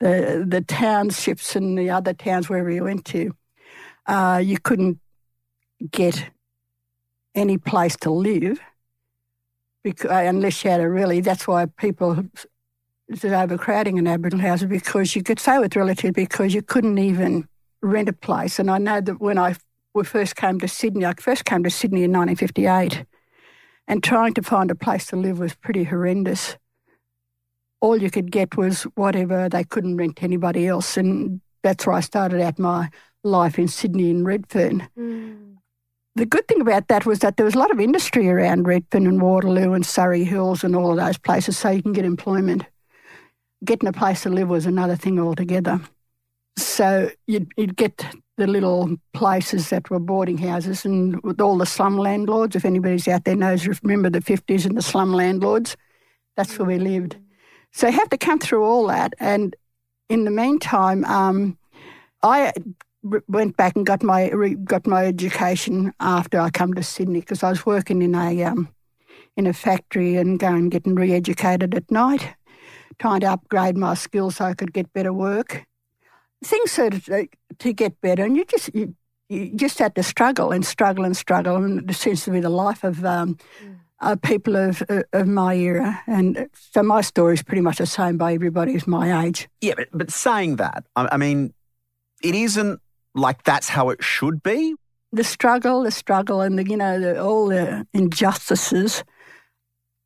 The 0.00 0.44
the 0.46 0.60
townships 0.60 1.56
and 1.56 1.76
the 1.76 1.90
other 1.90 2.12
towns 2.12 2.48
wherever 2.48 2.70
you 2.70 2.84
went 2.84 3.04
to, 3.06 3.34
uh, 4.06 4.40
you 4.44 4.58
couldn't 4.58 5.00
get 5.90 6.30
any 7.34 7.58
place 7.58 7.96
to 7.96 8.10
live 8.10 8.60
because, 9.82 10.10
uh, 10.10 10.24
unless 10.26 10.64
you 10.64 10.70
had 10.70 10.80
a 10.80 10.88
really. 10.88 11.20
That's 11.20 11.46
why 11.46 11.66
people 11.66 12.24
there's 13.08 13.32
overcrowding 13.32 13.96
in 13.96 14.06
Aboriginal 14.06 14.46
houses 14.46 14.68
because 14.68 15.16
you 15.16 15.22
could 15.22 15.40
say 15.40 15.58
with 15.58 15.76
relatives 15.76 16.12
because 16.14 16.52
you 16.52 16.62
couldn't 16.62 16.98
even 16.98 17.48
rent 17.80 18.08
a 18.08 18.12
place. 18.12 18.58
And 18.58 18.70
I 18.70 18.78
know 18.78 19.00
that 19.00 19.20
when 19.20 19.38
I 19.38 19.56
we 19.94 20.04
first 20.04 20.36
came 20.36 20.60
to 20.60 20.68
Sydney, 20.68 21.06
I 21.06 21.14
first 21.14 21.44
came 21.44 21.64
to 21.64 21.70
Sydney 21.70 22.04
in 22.04 22.12
1958, 22.12 23.04
and 23.86 24.02
trying 24.02 24.34
to 24.34 24.42
find 24.42 24.70
a 24.70 24.74
place 24.74 25.06
to 25.06 25.16
live 25.16 25.38
was 25.38 25.54
pretty 25.54 25.84
horrendous 25.84 26.56
all 27.80 28.00
you 28.00 28.10
could 28.10 28.30
get 28.30 28.56
was 28.56 28.82
whatever 28.94 29.48
they 29.48 29.64
couldn't 29.64 29.96
rent 29.96 30.16
to 30.16 30.24
anybody 30.24 30.66
else. 30.66 30.96
And 30.96 31.40
that's 31.62 31.86
where 31.86 31.96
I 31.96 32.00
started 32.00 32.40
out 32.40 32.58
my 32.58 32.90
life 33.22 33.58
in 33.58 33.68
Sydney 33.68 34.10
in 34.10 34.24
Redfern. 34.24 34.88
Mm. 34.98 35.56
The 36.18 36.26
good 36.26 36.48
thing 36.48 36.60
about 36.60 36.88
that 36.88 37.06
was 37.06 37.20
that 37.20 37.36
there 37.36 37.46
was 37.46 37.54
a 37.54 37.58
lot 37.58 37.70
of 37.70 37.78
industry 37.78 38.28
around 38.28 38.66
Redfern 38.66 39.06
and 39.06 39.22
Waterloo 39.22 39.72
and 39.72 39.86
Surrey 39.86 40.24
Hills 40.24 40.64
and 40.64 40.74
all 40.74 40.90
of 40.90 40.96
those 40.96 41.16
places, 41.16 41.56
so 41.56 41.70
you 41.70 41.80
can 41.80 41.92
get 41.92 42.04
employment. 42.04 42.64
Getting 43.64 43.88
a 43.88 43.92
place 43.92 44.24
to 44.24 44.28
live 44.28 44.48
was 44.48 44.66
another 44.66 44.96
thing 44.96 45.20
altogether. 45.20 45.80
So 46.56 47.12
you'd, 47.28 47.52
you'd 47.56 47.76
get 47.76 48.04
the 48.36 48.48
little 48.48 48.96
places 49.12 49.70
that 49.70 49.90
were 49.90 50.00
boarding 50.00 50.38
houses 50.38 50.84
and 50.84 51.22
with 51.22 51.40
all 51.40 51.56
the 51.56 51.66
slum 51.66 51.96
landlords. 51.96 52.56
If 52.56 52.64
anybody's 52.64 53.06
out 53.06 53.24
there 53.24 53.36
knows, 53.36 53.68
remember 53.84 54.10
the 54.10 54.18
50s 54.18 54.66
and 54.66 54.76
the 54.76 54.82
slum 54.82 55.12
landlords, 55.12 55.76
that's 56.36 56.58
where 56.58 56.66
we 56.66 56.78
lived. 56.80 57.16
So 57.72 57.86
you 57.86 57.92
have 57.92 58.10
to 58.10 58.18
come 58.18 58.40
through 58.40 58.64
all 58.64 58.88
that. 58.88 59.14
And 59.20 59.54
in 60.08 60.24
the 60.24 60.32
meantime, 60.32 61.04
um, 61.04 61.58
I 62.24 62.52
went 63.28 63.56
back 63.56 63.76
and 63.76 63.86
got 63.86 64.02
my 64.02 64.28
got 64.64 64.86
my 64.86 65.06
education 65.06 65.92
after 66.00 66.40
I 66.40 66.50
come 66.50 66.74
to 66.74 66.82
Sydney 66.82 67.20
because 67.20 67.42
I 67.42 67.50
was 67.50 67.66
working 67.66 68.02
in 68.02 68.14
a 68.14 68.44
um, 68.44 68.68
in 69.36 69.46
a 69.46 69.52
factory 69.52 70.16
and 70.16 70.38
going 70.38 70.68
getting 70.68 70.94
re-educated 70.94 71.74
at 71.74 71.90
night, 71.90 72.34
trying 72.98 73.20
to 73.20 73.32
upgrade 73.32 73.76
my 73.76 73.94
skills 73.94 74.36
so 74.36 74.44
I 74.44 74.54
could 74.54 74.72
get 74.72 74.92
better 74.92 75.12
work. 75.12 75.64
Things 76.44 76.72
started 76.72 77.04
to, 77.06 77.28
to 77.58 77.72
get 77.72 78.00
better, 78.00 78.24
and 78.24 78.36
you 78.36 78.44
just 78.44 78.74
you, 78.74 78.94
you 79.28 79.52
just 79.54 79.78
had 79.78 79.94
to 79.94 80.02
struggle 80.02 80.52
and 80.52 80.64
struggle 80.64 81.04
and 81.04 81.16
struggle, 81.16 81.56
and 81.56 81.90
it 81.90 81.94
seems 81.94 82.24
to 82.24 82.30
be 82.30 82.40
the 82.40 82.50
life 82.50 82.84
of 82.84 83.04
um, 83.04 83.38
mm. 83.62 83.76
uh, 84.00 84.16
people 84.16 84.56
of 84.56 84.82
of 85.12 85.26
my 85.26 85.54
era. 85.54 86.00
And 86.06 86.48
so 86.54 86.82
my 86.82 87.00
story 87.00 87.34
is 87.34 87.42
pretty 87.42 87.62
much 87.62 87.78
the 87.78 87.86
same 87.86 88.18
by 88.18 88.34
everybody 88.34 88.72
who's 88.72 88.86
my 88.86 89.24
age. 89.24 89.48
Yeah, 89.60 89.74
but, 89.76 89.88
but 89.92 90.10
saying 90.10 90.56
that, 90.56 90.84
I, 90.96 91.08
I 91.12 91.16
mean, 91.16 91.54
it 92.22 92.34
isn't 92.34 92.80
like 93.18 93.44
that's 93.44 93.68
how 93.68 93.90
it 93.90 94.02
should 94.02 94.42
be. 94.42 94.74
The 95.12 95.24
struggle, 95.24 95.82
the 95.82 95.90
struggle, 95.90 96.40
and 96.40 96.58
the, 96.58 96.68
you 96.68 96.76
know 96.76 97.00
the, 97.00 97.22
all 97.22 97.46
the 97.46 97.86
injustices. 97.92 99.04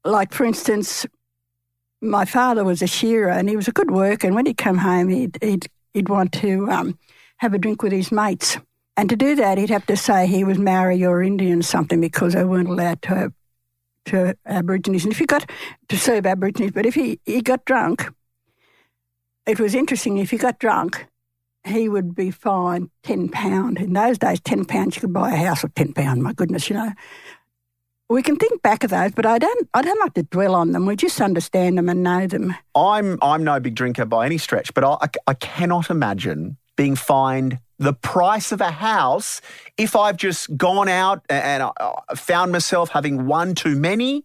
Like 0.05 0.33
for 0.33 0.45
instance, 0.45 1.07
my 2.01 2.25
father 2.25 2.65
was 2.65 2.83
a 2.83 2.87
shearer, 2.87 3.31
and 3.31 3.49
he 3.49 3.57
was 3.57 3.69
a 3.69 3.73
good 3.73 3.91
worker. 3.91 4.27
And 4.27 4.37
when 4.37 4.47
he'd 4.47 4.57
come 4.57 4.79
home, 4.79 5.09
he'd 5.09 5.39
he'd, 5.41 5.69
he'd 5.95 6.09
want 6.09 6.33
to 6.35 6.71
um, 6.71 6.99
have 7.39 7.55
a 7.55 7.59
drink 7.59 7.83
with 7.83 7.93
his 7.93 8.13
mates. 8.13 8.59
And 8.97 9.09
to 9.09 9.17
do 9.17 9.35
that, 9.37 9.59
he'd 9.59 9.71
have 9.71 9.87
to 9.87 9.97
say 9.97 10.27
he 10.27 10.45
was 10.45 10.59
Maori 10.59 11.05
or 11.05 11.23
Indian 11.23 11.61
or 11.61 11.63
something 11.63 12.01
because 12.01 12.35
they 12.35 12.45
weren't 12.45 12.69
allowed 12.69 13.03
to 13.03 13.33
to 14.07 14.37
Aborigines. 14.47 15.05
And 15.05 15.13
if 15.13 15.19
he 15.19 15.27
got 15.27 15.49
to 15.89 15.97
serve 15.97 16.27
Aborigines, 16.27 16.73
but 16.73 16.87
if 16.87 16.95
he, 16.95 17.21
he 17.25 17.41
got 17.41 17.65
drunk, 17.65 18.13
it 19.47 19.61
was 19.61 19.75
interesting. 19.75 20.19
If 20.19 20.31
he 20.31 20.39
got 20.39 20.59
drunk, 20.59 21.07
he 21.65 21.89
would 21.89 22.15
be 22.15 22.31
fined 22.31 22.91
ten 23.03 23.29
pound. 23.29 23.79
In 23.79 23.93
those 23.93 24.19
days, 24.19 24.41
ten 24.41 24.65
pounds 24.65 24.97
you 24.97 25.01
could 25.01 25.13
buy 25.13 25.33
a 25.33 25.37
house 25.37 25.63
with 25.63 25.75
ten 25.75 25.93
pound. 25.93 26.23
My 26.23 26.33
goodness, 26.33 26.69
you 26.69 26.77
know. 26.77 26.93
We 28.09 28.23
can 28.23 28.37
think 28.37 28.61
back 28.61 28.85
of 28.85 28.91
those, 28.91 29.13
but 29.13 29.25
I 29.25 29.39
don't. 29.39 29.69
I 29.73 29.81
don't 29.81 30.01
like 30.01 30.15
to 30.15 30.23
dwell 30.25 30.55
on 30.55 30.73
them. 30.73 30.85
We 30.85 30.97
just 30.97 31.21
understand 31.21 31.79
them 31.79 31.89
and 31.89 32.03
know 32.03 32.27
them. 32.27 32.55
I'm 32.75 33.19
I'm 33.23 33.43
no 33.43 33.59
big 33.59 33.75
drinker 33.75 34.05
by 34.05 34.27
any 34.27 34.39
stretch, 34.39 34.75
but 34.75 34.85
I, 34.85 35.09
I 35.27 35.35
cannot 35.35 35.89
imagine 35.89 36.59
being 36.77 36.97
fined 36.97 37.59
the 37.79 37.95
price 37.95 38.53
of 38.53 38.61
a 38.61 38.71
house 38.71 39.41
if 39.77 39.97
I've 39.97 40.17
just 40.17 40.55
gone 40.57 40.89
out 40.89 41.25
and 41.29 41.63
uh, 41.63 41.93
found 42.15 42.53
myself 42.53 42.91
having 42.91 43.27
one 43.27 43.55
too 43.55 43.77
many. 43.77 44.25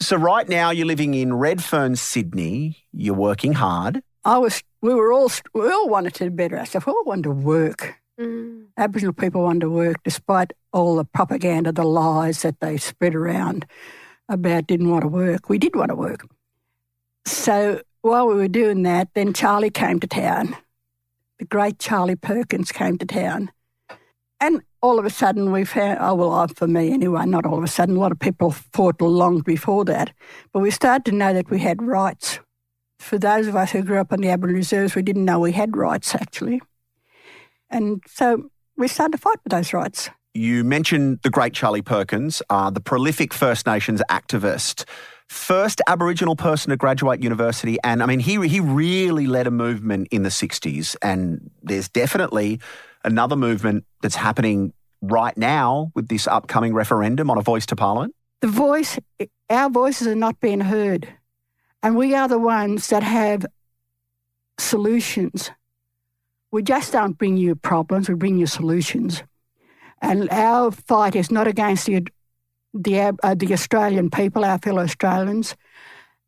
So 0.00 0.16
right 0.16 0.48
now 0.48 0.70
you're 0.70 0.86
living 0.86 1.14
in 1.14 1.32
Redfern, 1.32 1.96
Sydney. 1.96 2.76
You're 2.92 3.14
working 3.14 3.54
hard. 3.54 4.02
I 4.24 4.38
was. 4.38 4.62
We 4.84 4.94
were 4.94 5.12
all. 5.12 5.30
We 5.54 5.70
all 5.70 5.88
wanted 5.88 6.14
to 6.14 6.30
better 6.30 6.58
ourselves. 6.58 6.86
We 6.86 6.92
all 6.92 7.04
wanted 7.04 7.24
to 7.24 7.30
work. 7.30 7.96
Mm. 8.20 8.66
Aboriginal 8.76 9.14
people 9.14 9.42
wanted 9.42 9.60
to 9.60 9.70
work, 9.70 9.96
despite 10.04 10.52
all 10.72 10.96
the 10.96 11.04
propaganda, 11.04 11.72
the 11.72 11.84
lies 11.84 12.42
that 12.42 12.60
they 12.60 12.76
spread 12.76 13.14
around 13.14 13.66
about 14.28 14.66
didn't 14.66 14.90
want 14.90 15.02
to 15.02 15.08
work. 15.08 15.48
We 15.48 15.58
did 15.58 15.74
want 15.74 15.88
to 15.88 15.96
work. 15.96 16.28
So 17.24 17.80
while 18.02 18.28
we 18.28 18.34
were 18.34 18.48
doing 18.48 18.82
that, 18.82 19.08
then 19.14 19.32
Charlie 19.32 19.70
came 19.70 19.98
to 20.00 20.06
town 20.06 20.56
the 21.38 21.44
great 21.44 21.78
Charlie 21.78 22.16
Perkins 22.16 22.72
came 22.72 22.98
to 22.98 23.06
town. 23.06 23.50
And 24.40 24.62
all 24.82 24.98
of 24.98 25.04
a 25.04 25.10
sudden 25.10 25.52
we 25.52 25.64
found, 25.64 25.98
oh, 26.00 26.14
well, 26.14 26.48
for 26.48 26.66
me 26.66 26.92
anyway, 26.92 27.24
not 27.26 27.46
all 27.46 27.58
of 27.58 27.64
a 27.64 27.68
sudden, 27.68 27.96
a 27.96 28.00
lot 28.00 28.12
of 28.12 28.18
people 28.18 28.50
fought 28.50 29.00
long 29.00 29.40
before 29.40 29.84
that, 29.86 30.12
but 30.52 30.60
we 30.60 30.70
started 30.70 31.04
to 31.06 31.12
know 31.12 31.32
that 31.32 31.50
we 31.50 31.58
had 31.58 31.82
rights. 31.82 32.40
For 33.04 33.18
those 33.18 33.46
of 33.46 33.54
us 33.54 33.72
who 33.72 33.82
grew 33.82 34.00
up 34.00 34.12
on 34.12 34.20
the 34.20 34.30
Aboriginal 34.30 34.58
reserves, 34.58 34.94
we 34.94 35.02
didn't 35.02 35.26
know 35.26 35.38
we 35.38 35.52
had 35.52 35.76
rights 35.76 36.14
actually. 36.14 36.62
And 37.70 38.02
so 38.08 38.50
we 38.76 38.88
started 38.88 39.12
to 39.12 39.18
fight 39.18 39.38
for 39.42 39.48
those 39.50 39.72
rights. 39.72 40.10
You 40.32 40.64
mentioned 40.64 41.20
the 41.22 41.30
great 41.30 41.52
Charlie 41.52 41.82
Perkins, 41.82 42.42
uh, 42.50 42.70
the 42.70 42.80
prolific 42.80 43.34
First 43.34 43.66
Nations 43.66 44.02
activist 44.10 44.84
first 45.28 45.80
Aboriginal 45.86 46.36
person 46.36 46.70
to 46.70 46.76
graduate 46.76 47.22
university. 47.22 47.78
And 47.82 48.02
I 48.02 48.06
mean, 48.06 48.20
he, 48.20 48.46
he 48.46 48.60
really 48.60 49.26
led 49.26 49.46
a 49.46 49.50
movement 49.50 50.08
in 50.10 50.22
the 50.22 50.28
60s. 50.28 50.96
And 51.02 51.50
there's 51.62 51.88
definitely 51.88 52.60
another 53.04 53.36
movement 53.36 53.84
that's 54.02 54.16
happening 54.16 54.72
right 55.00 55.36
now 55.36 55.92
with 55.94 56.08
this 56.08 56.26
upcoming 56.26 56.74
referendum 56.74 57.30
on 57.30 57.38
a 57.38 57.42
voice 57.42 57.66
to 57.66 57.76
parliament. 57.76 58.14
The 58.40 58.48
voice, 58.48 58.98
our 59.48 59.70
voices 59.70 60.06
are 60.06 60.14
not 60.14 60.40
being 60.40 60.60
heard. 60.60 61.08
And 61.84 61.96
we 61.96 62.14
are 62.14 62.28
the 62.28 62.38
ones 62.38 62.88
that 62.88 63.02
have 63.02 63.44
solutions. 64.56 65.50
We 66.50 66.62
just 66.62 66.92
don't 66.92 67.18
bring 67.18 67.36
you 67.36 67.54
problems, 67.54 68.08
we 68.08 68.14
bring 68.14 68.38
you 68.38 68.46
solutions. 68.46 69.22
And 70.00 70.30
our 70.30 70.70
fight 70.70 71.14
is 71.14 71.30
not 71.30 71.46
against 71.46 71.84
the 71.84 72.06
the, 72.72 73.14
uh, 73.22 73.34
the 73.34 73.52
Australian 73.52 74.10
people, 74.10 74.44
our 74.44 74.58
fellow 74.58 74.82
Australians. 74.82 75.56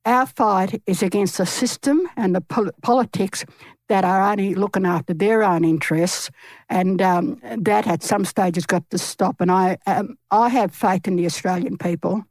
Our 0.04 0.26
fight 0.26 0.80
is 0.86 1.02
against 1.02 1.38
the 1.38 1.46
system 1.46 2.06
and 2.16 2.34
the 2.34 2.42
pol- 2.42 2.70
politics 2.82 3.44
that 3.88 4.04
are 4.04 4.30
only 4.30 4.54
looking 4.54 4.84
after 4.84 5.14
their 5.14 5.42
own 5.42 5.64
interests, 5.64 6.30
and 6.68 7.00
um, 7.00 7.40
that 7.58 7.86
at 7.86 8.02
some 8.02 8.24
stage 8.26 8.56
has 8.56 8.66
got 8.66 8.88
to 8.90 8.98
stop. 8.98 9.40
And 9.40 9.50
I, 9.50 9.78
um, 9.86 10.18
I 10.30 10.50
have 10.50 10.74
faith 10.74 11.08
in 11.08 11.16
the 11.16 11.26
Australian 11.26 11.78
people. 11.78 12.24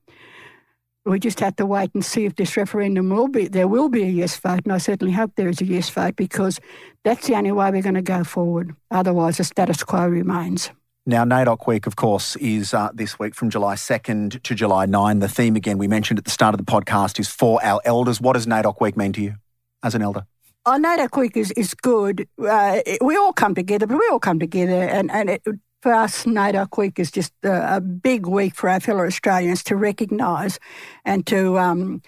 We 1.06 1.20
just 1.20 1.40
have 1.40 1.56
to 1.58 1.68
wait 1.68 1.92
and 1.94 2.04
see 2.04 2.26
if 2.26 2.36
this 2.36 2.58
referendum 2.58 3.10
will 3.10 3.28
be. 3.28 3.48
There 3.48 3.68
will 3.68 3.90
be 3.90 4.04
a 4.04 4.08
yes 4.08 4.38
vote, 4.38 4.62
and 4.64 4.74
I 4.74 4.80
certainly 4.80 5.14
hope 5.14 5.34
there 5.36 5.50
is 5.50 5.62
a 5.62 5.66
yes 5.66 5.90
vote 5.90 6.16
because 6.16 6.60
that's 7.04 7.28
the 7.28 7.36
only 7.36 7.52
way 7.52 7.70
we're 7.70 7.84
going 7.84 7.94
to 7.96 8.02
go 8.02 8.24
forward. 8.24 8.76
Otherwise, 8.90 9.38
the 9.38 9.44
status 9.44 9.84
quo 9.84 10.08
remains. 10.08 10.72
Now, 11.06 11.24
NAIDOC 11.24 11.68
Week, 11.68 11.86
of 11.86 11.96
course, 11.96 12.36
is 12.38 12.74
uh, 12.74 12.90
this 12.92 13.20
week 13.20 13.36
from 13.36 13.52
July 13.52 13.76
2nd 13.76 14.42
to 14.42 14.56
July 14.56 14.88
9. 14.88 15.20
The 15.20 15.28
theme, 15.28 15.56
again, 15.56 15.78
we 15.78 15.88
mentioned 15.88 16.18
at 16.18 16.26
the 16.26 16.32
start 16.32 16.56
of 16.56 16.58
the 16.58 16.72
podcast, 16.72 17.20
is 17.20 17.30
for 17.30 17.64
our 17.64 17.80
elders. 17.86 18.20
What 18.20 18.34
does 18.34 18.48
NAIDOC 18.48 18.82
Week 18.82 18.98
mean 18.98 19.14
to 19.14 19.22
you 19.22 19.36
as 19.84 19.94
an 19.94 20.02
elder? 20.02 20.26
Oh, 20.66 20.80
NAIDOC 20.80 21.20
Week 21.20 21.38
is, 21.38 21.52
is 21.52 21.76
good. 21.76 22.28
Uh, 22.44 22.80
we 23.02 23.16
all 23.16 23.34
come 23.34 23.54
together, 23.54 23.86
but 23.86 24.00
we 24.00 24.10
all 24.12 24.20
come 24.20 24.40
together. 24.40 24.82
And, 24.82 25.12
and 25.12 25.30
it, 25.30 25.44
for 25.86 25.94
us, 25.94 26.26
NAIDOC 26.26 26.80
Week 26.80 26.98
is 26.98 27.12
just 27.12 27.32
a, 27.44 27.76
a, 27.76 27.80
big 27.80 28.26
week 28.26 28.56
for 28.56 28.72
our 28.72 28.80
fellow 28.80 29.06
Australians 29.06 29.64
to 29.66 29.76
recognise 29.76 30.60
and 31.06 31.28
to 31.28 31.60
um, 31.60 32.02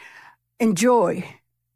enjoy 0.59 1.23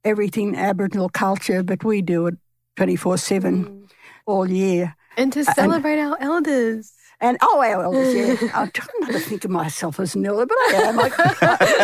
everything 0.03 0.55
Aboriginal 0.55 1.10
culture, 1.10 1.62
but 1.62 1.84
we 1.84 2.01
do 2.01 2.25
it 2.25 2.34
24 2.77 3.20
7 3.20 3.65
mm. 3.65 3.89
all 4.25 4.50
year. 4.50 4.96
And 5.15 5.31
to 5.34 5.46
celebrate 5.46 6.00
and, 6.00 6.13
our 6.13 6.17
elders. 6.20 6.91
And 7.20 7.38
oh, 7.39 7.62
our 7.62 7.84
elders, 7.84 8.41
yeah. 8.41 8.50
I'm 8.55 8.72
trying 8.72 8.89
not 9.01 9.12
to 9.12 9.20
think 9.20 9.46
of 9.46 9.51
myself 9.51 10.00
as 10.00 10.15
an 10.15 10.25
elder, 10.25 10.48
but 10.48 10.58
I 10.58 10.81
am. 10.88 10.96
Like, 10.96 11.20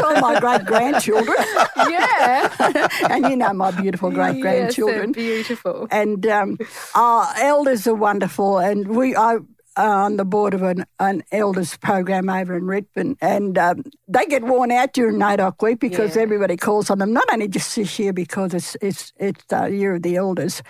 all 0.04 0.20
my 0.20 0.40
great 0.40 0.66
grandchildren. 0.66 1.38
Yeah. 1.78 2.88
and 3.12 3.30
you 3.30 3.36
know 3.36 3.54
my 3.54 3.70
beautiful 3.70 4.10
great 4.10 4.42
grandchildren. 4.42 5.14
Yes, 5.16 5.16
beautiful. 5.16 5.88
And 5.92 6.26
um, 6.26 6.58
our 6.96 7.28
elders 7.38 7.86
are 7.86 7.94
wonderful. 7.94 8.58
And 8.58 8.88
we, 8.88 9.16
I, 9.16 9.38
on 9.78 10.18
the 10.18 10.26
board 10.26 10.54
of 10.54 10.64
an, 10.64 10.86
an 11.00 11.24
elders 11.32 11.78
program 11.78 12.30
over 12.30 12.58
in 12.58 12.66
Redfern, 12.66 13.16
and 13.22 13.58
um, 13.58 13.84
they 14.08 14.26
get 14.26 14.44
worn 14.44 14.72
out 14.72 14.94
during 14.94 15.18
NAIDOC 15.18 15.62
week 15.62 15.80
because 15.80 16.16
yeah. 16.16 16.24
everybody 16.24 16.58
calls 16.58 16.90
on 16.90 17.00
them. 17.00 17.14
Not 17.14 17.26
only 17.32 17.48
just 17.48 17.76
this 17.76 17.98
year 18.00 18.14
because 18.14 18.54
it's 18.54 18.76
it's 18.82 19.14
it's 19.18 19.44
the 19.46 19.68
year 19.68 19.96
of 19.96 20.04
the 20.04 20.16
elders, 20.16 20.64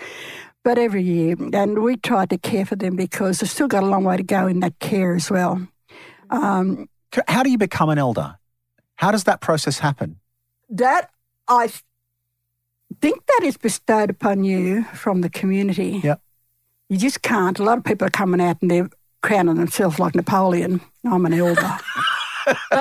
but 0.64 0.78
every 0.78 1.04
year. 1.04 1.36
And 1.54 1.82
we 1.82 1.98
try 1.98 2.26
to 2.26 2.38
care 2.38 2.66
for 2.66 2.76
them 2.76 2.96
because 2.96 3.40
they've 3.40 3.50
still 3.50 3.68
got 3.68 3.84
a 3.84 3.88
long 3.88 4.04
way 4.04 4.18
to 4.18 4.24
go 4.24 4.48
in 4.48 4.60
that 4.60 4.78
care 4.80 5.16
as 5.16 5.32
well. 5.32 5.68
Um, 6.30 6.90
How 7.28 7.44
do 7.44 7.50
you 7.50 7.58
become 7.58 7.90
an 7.90 7.98
elder? 7.98 8.38
How 8.96 9.12
does 9.12 9.24
that 9.24 9.42
process 9.42 9.80
happen? 9.80 10.20
That 10.70 11.10
I 11.48 11.72
think 13.00 13.26
that 13.26 13.42
is 13.44 13.58
bestowed 13.58 14.10
upon 14.10 14.44
you 14.44 14.84
from 14.94 15.22
the 15.22 15.30
community. 15.30 16.02
Yep. 16.04 16.22
You 16.90 16.98
just 16.98 17.22
can't. 17.22 17.60
A 17.60 17.64
lot 17.64 17.78
of 17.78 17.84
people 17.84 18.08
are 18.08 18.12
coming 18.12 18.40
out 18.42 18.62
and 18.62 18.72
they're 18.72 18.90
crowning 19.22 19.56
themselves 19.56 20.00
like 20.00 20.16
Napoleon. 20.16 20.82
I'm 21.06 21.26
an 21.26 21.34
elder. 21.34 21.78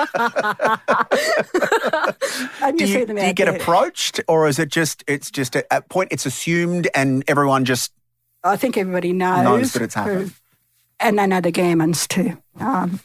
do 2.77 2.85
you, 2.85 3.05
do 3.05 3.13
you 3.13 3.33
get 3.33 3.49
approached, 3.49 4.21
or 4.29 4.47
is 4.47 4.59
it 4.59 4.69
just 4.69 5.03
it's 5.07 5.29
just 5.29 5.57
at 5.57 5.65
a 5.71 5.81
point 5.81 6.09
it's 6.11 6.25
assumed 6.25 6.87
and 6.95 7.23
everyone 7.27 7.65
just? 7.65 7.91
I 8.45 8.55
think 8.55 8.77
everybody 8.77 9.11
knows, 9.11 9.43
knows 9.43 9.73
that 9.73 9.81
it's 9.81 9.95
happened, 9.95 10.33
and 11.01 11.19
they 11.19 11.27
know 11.27 11.41
the 11.41 11.51
gammons 11.51 12.07
too. 12.07 12.37
Um, 12.61 13.01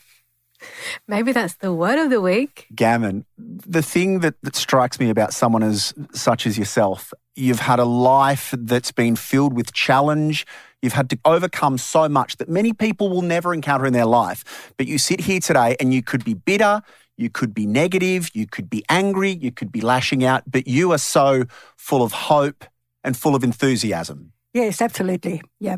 Maybe 1.08 1.32
that's 1.32 1.54
the 1.56 1.72
word 1.72 1.98
of 1.98 2.10
the 2.10 2.20
week. 2.20 2.66
Gammon. 2.74 3.24
The 3.38 3.82
thing 3.82 4.20
that, 4.20 4.34
that 4.42 4.56
strikes 4.56 4.98
me 4.98 5.10
about 5.10 5.32
someone 5.32 5.62
as 5.62 5.94
such 6.12 6.46
as 6.46 6.58
yourself, 6.58 7.12
you've 7.36 7.60
had 7.60 7.78
a 7.78 7.84
life 7.84 8.54
that's 8.56 8.92
been 8.92 9.16
filled 9.16 9.52
with 9.52 9.72
challenge. 9.72 10.46
You've 10.80 10.92
had 10.92 11.10
to 11.10 11.18
overcome 11.24 11.78
so 11.78 12.08
much 12.08 12.36
that 12.36 12.48
many 12.48 12.72
people 12.72 13.08
will 13.08 13.22
never 13.22 13.54
encounter 13.54 13.86
in 13.86 13.92
their 13.92 14.06
life. 14.06 14.72
But 14.76 14.86
you 14.86 14.98
sit 14.98 15.20
here 15.20 15.40
today 15.40 15.76
and 15.78 15.94
you 15.94 16.02
could 16.02 16.24
be 16.24 16.34
bitter, 16.34 16.82
you 17.16 17.30
could 17.30 17.54
be 17.54 17.66
negative, 17.66 18.30
you 18.34 18.46
could 18.46 18.68
be 18.68 18.84
angry, 18.88 19.30
you 19.30 19.52
could 19.52 19.70
be 19.70 19.80
lashing 19.80 20.24
out, 20.24 20.42
but 20.50 20.66
you 20.66 20.92
are 20.92 20.98
so 20.98 21.44
full 21.76 22.02
of 22.02 22.12
hope 22.12 22.64
and 23.04 23.16
full 23.16 23.34
of 23.34 23.44
enthusiasm. 23.44 24.32
Yes, 24.54 24.82
absolutely. 24.82 25.42
Yeah. 25.60 25.76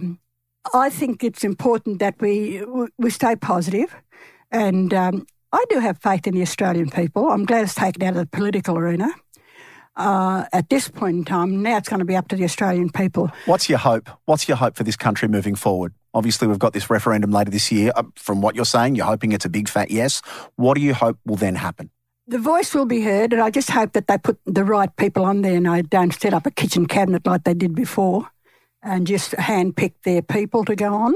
I 0.73 0.91
think 0.91 1.23
it's 1.23 1.45
important 1.45 1.99
that 1.99 2.14
we 2.21 2.64
we 2.97 3.11
stay 3.11 3.37
positive, 3.37 3.95
and 4.54 4.94
um, 4.94 5.26
I 5.52 5.64
do 5.68 5.80
have 5.80 5.99
faith 5.99 6.26
in 6.26 6.34
the 6.34 6.42
Australian 6.42 6.88
people. 6.88 7.28
I'm 7.28 7.44
glad 7.44 7.64
it's 7.64 7.75
taken 7.75 8.02
out 8.04 8.11
of 8.11 8.16
the 8.16 8.26
political 8.26 8.78
arena 8.78 9.11
uh, 9.96 10.44
at 10.52 10.70
this 10.70 10.88
point 10.88 11.16
in 11.16 11.25
time. 11.25 11.61
Now 11.61 11.76
it's 11.76 11.88
going 11.88 11.99
to 11.99 12.04
be 12.04 12.14
up 12.14 12.28
to 12.28 12.37
the 12.37 12.44
Australian 12.44 12.90
people. 12.90 13.30
What's 13.46 13.68
your 13.68 13.78
hope? 13.78 14.08
What's 14.26 14.46
your 14.46 14.56
hope 14.56 14.76
for 14.76 14.84
this 14.84 14.96
country 14.96 15.26
moving 15.26 15.56
forward? 15.56 15.92
Obviously, 16.14 16.46
we've 16.46 16.61
got 16.61 16.73
this 16.73 16.88
referendum 16.88 17.32
later 17.32 17.50
this 17.50 17.73
year. 17.73 17.92
Uh, 17.96 18.04
from 18.14 18.40
what 18.40 18.54
you're 18.54 18.64
saying, 18.64 18.94
you're 18.94 19.06
hoping 19.06 19.32
it's 19.32 19.44
a 19.44 19.49
big 19.49 19.68
fat 19.68 19.90
yes. 19.90 20.23
What 20.54 20.75
do 20.75 20.80
you 20.80 20.94
hope 20.94 21.18
will 21.26 21.37
then 21.37 21.56
happen? 21.56 21.90
The 22.28 22.38
voice 22.38 22.73
will 22.75 22.87
be 22.87 23.02
heard, 23.02 23.32
and 23.32 23.42
I 23.42 23.50
just 23.50 23.70
hope 23.70 23.92
that 23.92 24.06
they 24.06 24.16
put 24.16 24.38
the 24.46 24.64
right 24.64 24.94
people 24.96 25.25
on 25.25 25.42
there 25.42 25.56
and 25.56 25.66
they 25.66 25.82
don't 25.82 26.14
set 26.14 26.32
up 26.32 26.46
a 26.46 26.50
kitchen 26.50 26.87
cabinet 26.87 27.26
like 27.26 27.42
they 27.42 27.54
did 27.54 27.75
before 27.75 28.30
and 28.82 29.06
just 29.06 29.32
handpick 29.32 29.94
their 30.04 30.23
people 30.23 30.64
to 30.64 30.76
go 30.76 30.94
on. 30.94 31.12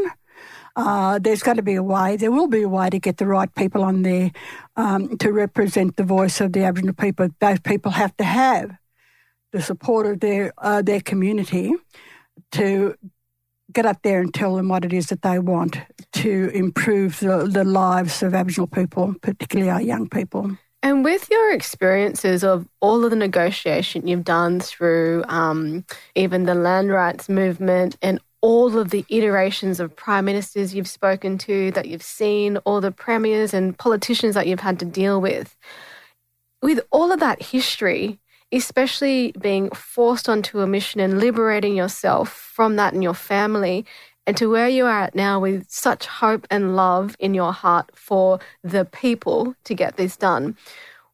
Uh, 0.79 1.19
there's 1.19 1.43
got 1.43 1.57
to 1.57 1.63
be 1.63 1.75
a 1.75 1.83
way, 1.83 2.17
there 2.17 2.31
will 2.31 2.47
be 2.47 2.63
a 2.63 2.69
way 2.69 2.89
to 2.89 3.01
get 3.01 3.17
the 3.17 3.27
right 3.27 3.53
people 3.57 3.83
on 3.83 4.03
there 4.03 4.31
um, 4.77 5.19
to 5.19 5.33
represent 5.33 5.97
the 5.97 6.05
voice 6.05 6.41
of 6.41 6.53
the 6.53 6.63
Aboriginal 6.63 6.95
people. 6.95 7.29
Those 7.41 7.59
people 7.59 7.91
have 7.91 8.17
to 8.19 8.25
have 8.25 8.71
the 9.51 9.61
support 9.61 10.07
of 10.07 10.21
their, 10.21 10.53
uh, 10.59 10.81
their 10.83 11.01
community 11.01 11.73
to 12.53 12.95
get 13.73 13.87
up 13.87 14.03
there 14.03 14.21
and 14.21 14.33
tell 14.33 14.55
them 14.55 14.69
what 14.69 14.85
it 14.85 14.93
is 14.93 15.07
that 15.07 15.23
they 15.23 15.41
want 15.41 15.79
to 16.13 16.49
improve 16.55 17.19
the, 17.19 17.49
the 17.51 17.65
lives 17.65 18.23
of 18.23 18.33
Aboriginal 18.33 18.69
people, 18.69 19.17
particularly 19.21 19.71
our 19.71 19.83
young 19.83 20.09
people. 20.09 20.57
And 20.81 21.05
with 21.05 21.29
your 21.29 21.53
experiences 21.53 22.45
of 22.45 22.69
all 22.81 23.05
of 23.05 23.11
the 23.11 23.17
negotiation 23.17 24.07
you've 24.07 24.23
done 24.23 24.61
through 24.61 25.25
um, 25.27 25.85
even 26.15 26.45
the 26.45 26.55
land 26.55 26.91
rights 26.91 27.29
movement 27.29 27.97
and 28.01 28.21
all 28.41 28.79
of 28.79 28.91
the 28.91 29.05
iterations 29.09 29.81
of 29.81 29.97
prime 29.97 30.25
ministers 30.25 30.75
you've 30.75 30.89
spoken 30.89 31.39
to, 31.39 31.71
that 31.73 31.89
you've 31.89 32.03
seen, 32.03 32.57
all 32.59 32.81
the 32.81 32.93
premiers 32.93 33.53
and 33.53 33.77
politicians 33.79 34.35
that 34.35 34.47
you've 34.47 34.61
had 34.61 34.79
to 34.79 34.85
deal 34.85 35.21
with, 35.21 35.57
with 36.63 36.81
all 36.91 37.13
of 37.13 37.21
that 37.21 37.43
history, 37.43 38.19
especially 38.53 39.33
being 39.41 39.71
forced 39.71 40.29
onto 40.29 40.61
a 40.61 40.67
mission 40.67 41.01
and 41.01 41.19
liberating 41.19 41.77
yourself 41.77 42.33
from 42.33 42.77
that 42.77 42.93
and 42.93 43.03
your 43.03 43.15
family, 43.15 43.85
and 44.27 44.37
to 44.37 44.51
where 44.51 44.69
you 44.69 44.85
are 44.85 45.05
at 45.05 45.15
now 45.15 45.41
with 45.41 45.69
such 45.71 46.07
hope 46.07 46.47
and 46.51 46.77
love 46.77 47.17
in 47.19 47.35
your 47.35 47.53
heart 47.53 47.91
for 47.95 48.39
the 48.63 48.85
people 48.85 49.55
to 49.65 49.75
get 49.75 49.97
this 49.97 50.17
done. 50.17 50.57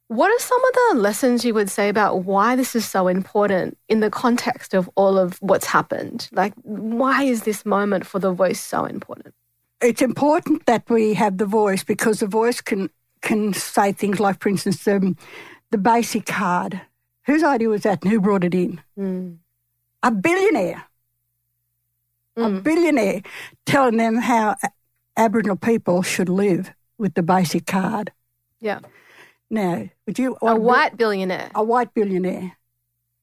What 0.09 0.31
are 0.31 0.39
some 0.39 0.63
of 0.65 0.73
the 0.75 1.01
lessons 1.01 1.45
you 1.45 1.55
would 1.55 1.71
say 1.71 1.89
about 1.89 2.25
why 2.25 2.57
this 2.57 2.77
is 2.77 2.87
so 2.87 3.09
important 3.09 3.79
in 3.89 4.01
the 4.01 4.11
context 4.11 4.75
of 4.75 4.89
all 4.97 5.19
of 5.19 5.39
what's 5.41 5.67
happened? 5.67 6.29
Like, 6.31 6.53
why 6.63 7.25
is 7.25 7.43
this 7.43 7.65
moment 7.65 8.07
for 8.07 8.19
the 8.19 8.33
voice 8.33 8.61
so 8.61 8.85
important? 8.85 9.35
It's 9.81 10.03
important 10.03 10.67
that 10.67 10.89
we 10.89 11.15
have 11.15 11.39
the 11.39 11.47
voice 11.47 11.83
because 11.85 12.21
the 12.21 12.27
voice 12.27 12.61
can 12.61 12.91
can 13.23 13.55
say 13.55 13.93
things 13.93 14.21
like, 14.21 14.43
for 14.43 14.51
instance, 14.51 14.87
um, 14.87 15.17
the 15.71 15.79
basic 15.79 16.27
card 16.27 16.83
Whose 17.27 17.43
idea 17.43 17.69
was 17.69 17.83
that 17.83 18.03
and 18.03 18.13
who 18.13 18.21
brought 18.21 18.45
it 18.45 18.55
in? 18.55 18.81
Mm. 18.99 19.39
A 20.03 20.11
billionaire. 20.11 20.85
Mm. 22.37 22.59
A 22.59 22.61
billionaire 22.61 23.23
telling 23.65 23.97
them 23.97 24.17
how 24.17 24.57
Aboriginal 25.17 25.57
people 25.57 26.03
should 26.03 26.29
live 26.29 26.73
with 26.99 27.15
the 27.15 27.23
basic 27.23 27.67
card. 27.67 28.13
Yeah. 28.61 28.81
Now, 29.55 29.89
would 30.07 30.19
you. 30.19 30.37
A 30.43 30.57
white 30.57 30.97
billionaire. 30.97 31.49
A 31.55 31.63
white 31.63 31.95
billionaire. 31.95 32.57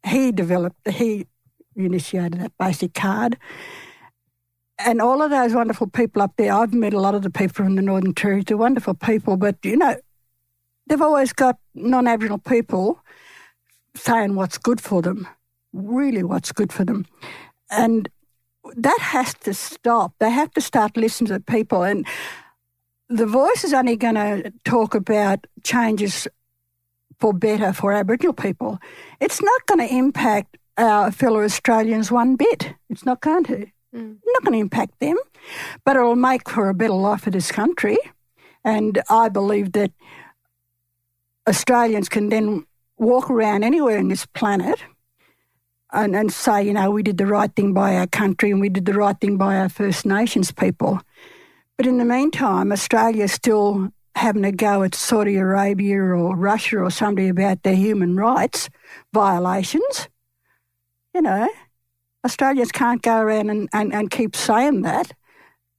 He 0.08 0.32
developed, 0.32 0.88
he 0.88 1.28
initiated 1.76 2.40
that 2.40 2.54
basic 2.58 2.94
card. 2.94 3.38
And 4.80 5.02
all 5.02 5.22
of 5.22 5.30
those 5.30 5.54
wonderful 5.54 5.88
people 5.88 6.22
up 6.22 6.32
there, 6.38 6.54
I've 6.54 6.74
met 6.74 6.94
a 6.94 7.02
lot 7.02 7.16
of 7.16 7.24
the 7.24 7.30
people 7.30 7.54
from 7.66 7.76
the 7.76 7.82
Northern 7.82 8.14
Territory, 8.14 8.44
they're 8.48 8.56
wonderful 8.56 8.94
people, 8.94 9.36
but 9.36 9.58
you 9.64 9.76
know, 9.76 9.98
they've 10.88 11.02
always 11.02 11.34
got 11.34 11.58
non 11.76 12.08
Aboriginal 12.08 12.38
people 12.38 13.02
saying 13.94 14.36
what's 14.36 14.58
good 14.58 14.80
for 14.80 15.02
them, 15.02 15.28
really 15.74 16.24
what's 16.24 16.54
good 16.54 16.72
for 16.72 16.86
them. 16.86 17.06
And 17.70 18.10
that 18.78 19.00
has 19.02 19.34
to 19.34 19.54
stop. 19.54 20.14
They 20.20 20.30
have 20.30 20.52
to 20.52 20.62
start 20.62 20.96
listening 20.96 21.28
to 21.28 21.42
people. 21.42 21.84
And 21.84 22.08
the 23.12 23.26
voice 23.26 23.64
is 23.64 23.74
only 23.74 23.98
going 23.98 24.16
to 24.16 24.52
talk 24.64 24.96
about 24.96 25.46
changes 25.64 26.28
for 27.20 27.34
better 27.34 27.74
for 27.74 27.92
Aboriginal 27.92 28.34
people. 28.34 28.80
It's 29.20 29.42
not 29.42 29.66
going 29.68 29.88
to 29.88 29.94
impact 29.94 30.58
our 30.78 31.12
fellow 31.12 31.44
Australians 31.44 32.12
one 32.12 32.36
bit. 32.36 32.74
It's 32.90 33.06
not 33.06 33.22
going 33.22 33.44
to. 33.46 33.68
Mm. 33.94 34.18
Not 34.26 34.44
going 34.44 34.54
to 34.54 34.60
impact 34.60 35.00
them, 35.00 35.18
but 35.84 35.98
it 35.98 36.02
will 36.02 36.16
make 36.16 36.50
for 36.50 36.70
a 36.70 36.74
better 36.74 36.94
life 36.94 37.22
for 37.22 37.30
this 37.30 37.52
country. 37.52 37.98
And 38.64 39.02
I 39.10 39.28
believe 39.28 39.74
that 39.74 39.92
Australians 41.48 42.08
can 42.08 42.30
then 42.30 42.66
walk 42.98 43.30
around 43.30 43.64
anywhere 43.64 43.98
in 43.98 44.08
this 44.08 44.26
planet 44.26 44.82
and, 45.92 46.16
and 46.16 46.32
say, 46.32 46.64
you 46.64 46.74
know, 46.74 46.90
we 46.90 47.04
did 47.04 47.18
the 47.18 47.26
right 47.26 47.54
thing 47.54 47.74
by 47.74 47.98
our 47.98 48.08
country 48.08 48.52
and 48.52 48.62
we 48.62 48.70
did 48.70 48.86
the 48.86 48.94
right 48.94 49.20
thing 49.20 49.36
by 49.36 49.58
our 49.58 49.68
First 49.68 50.06
Nations 50.06 50.52
people. 50.52 51.02
But 51.78 51.88
in 51.88 51.98
the 51.98 52.06
meantime, 52.06 52.72
Australia's 52.72 53.32
still 53.32 53.90
having 54.16 54.46
a 54.46 54.52
go 54.52 54.84
at 54.84 54.94
Saudi 54.94 55.38
Arabia 55.38 56.00
or 56.00 56.36
Russia 56.36 56.80
or 56.80 56.92
somebody 56.92 57.30
about 57.30 57.64
their 57.64 57.76
human 57.76 58.16
rights 58.16 58.70
violations. 59.14 60.10
You 61.14 61.22
know, 61.22 61.50
Australians 62.26 62.72
can't 62.72 63.02
go 63.02 63.20
around 63.20 63.50
and, 63.50 63.70
and, 63.74 63.94
and 63.94 64.12
keep 64.12 64.36
saying 64.36 64.84
that 64.84 65.14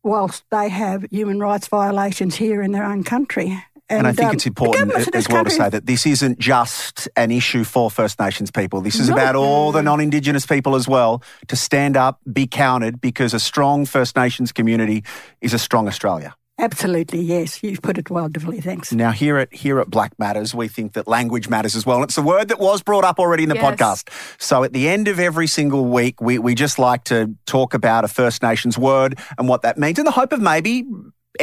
whilst 0.02 0.44
they 0.50 0.68
have 0.68 1.07
human 1.11 1.38
rights 1.38 1.68
violations 1.68 2.37
here 2.37 2.62
in 2.62 2.72
their 2.72 2.85
own 2.85 3.05
country. 3.05 3.62
And, 3.92 3.98
and 3.98 4.07
I 4.07 4.12
think 4.12 4.31
um, 4.31 4.35
it's 4.35 4.46
important 4.46 5.14
as 5.14 5.28
well 5.28 5.44
to 5.44 5.50
say 5.50 5.68
that 5.68 5.85
this 5.85 6.07
isn't 6.07 6.38
just 6.38 7.11
an 7.14 7.31
issue 7.31 7.62
for 7.62 7.90
First 7.90 8.18
Nations 8.18 8.50
people. 8.50 8.81
This 8.81 8.98
is 8.98 9.11
no. 9.11 9.14
about 9.14 9.37
all 9.37 9.70
the 9.70 9.83
non 9.83 10.00
Indigenous 10.00 10.46
people 10.46 10.74
as 10.74 10.88
well 10.88 11.22
to 11.48 11.57
stand 11.57 11.94
up, 11.94 12.18
be 12.33 12.46
counted, 12.46 13.02
because 13.02 13.35
a 13.35 13.40
strong 13.40 13.85
First 13.85 14.16
Nations 14.16 14.50
community 14.50 15.05
is 15.42 15.52
a 15.52 15.59
strong 15.59 15.88
Australia. 15.88 16.35
Absolutely, 16.59 17.20
yes. 17.20 17.62
You've 17.62 17.83
put 17.83 17.98
it 17.98 18.09
wonderfully. 18.09 18.62
Thanks. 18.62 18.92
Now, 18.92 19.11
here 19.11 19.37
at 19.37 19.52
here 19.52 19.78
at 19.78 19.90
Blak 19.90 20.18
Matters, 20.18 20.55
we 20.55 20.68
think 20.68 20.94
that 20.94 21.07
language 21.07 21.48
matters 21.48 21.74
as 21.74 21.85
well. 21.85 21.98
And 21.98 22.05
it's 22.05 22.16
a 22.16 22.22
word 22.22 22.48
that 22.48 22.61
was 22.61 22.83
brought 22.83 23.05
up 23.05 23.18
already 23.18 23.42
in 23.42 23.50
the 23.50 23.57
yes. 23.57 23.64
podcast. 23.64 24.09
So, 24.40 24.64
at 24.64 24.72
the 24.72 24.88
end 24.88 25.09
of 25.09 25.18
every 25.18 25.48
single 25.48 25.85
week, 25.85 26.20
we 26.20 26.38
we 26.38 26.55
just 26.55 26.78
like 26.78 27.05
to 27.05 27.35
talk 27.44 27.74
about 27.74 28.05
a 28.05 28.09
First 28.09 28.42
Nations 28.42 28.78
word 28.78 29.18
and 29.37 29.48
what 29.48 29.62
that 29.62 29.76
means, 29.76 29.98
in 29.98 30.07
the 30.07 30.12
hope 30.12 30.33
of 30.33 30.40
maybe 30.40 30.85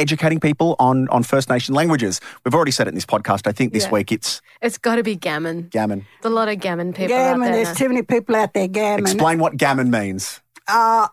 educating 0.00 0.40
people 0.40 0.76
on 0.78 1.08
on 1.08 1.22
First 1.22 1.48
Nation 1.48 1.74
languages. 1.74 2.20
We've 2.44 2.54
already 2.54 2.72
said 2.72 2.86
it 2.86 2.90
in 2.90 2.94
this 2.94 3.06
podcast. 3.06 3.46
I 3.46 3.52
think 3.52 3.72
this 3.72 3.84
yeah. 3.84 3.90
week 3.90 4.12
it's 4.12 4.40
it's 4.62 4.78
got 4.78 4.96
to 4.96 5.02
be 5.02 5.16
gammon. 5.16 5.68
Gammon. 5.70 6.06
There's 6.22 6.32
a 6.32 6.34
lot 6.34 6.48
of 6.48 6.58
gammon 6.58 6.92
people. 6.92 7.08
Gammon. 7.08 7.48
Out 7.48 7.52
there 7.52 7.64
there's 7.64 7.76
too 7.76 7.88
many 7.88 8.02
people 8.02 8.34
out 8.36 8.54
there. 8.54 8.68
Gammon. 8.68 9.04
Explain 9.04 9.38
what 9.38 9.56
gammon 9.56 9.90
means. 9.90 10.40
Uh, 10.66 11.08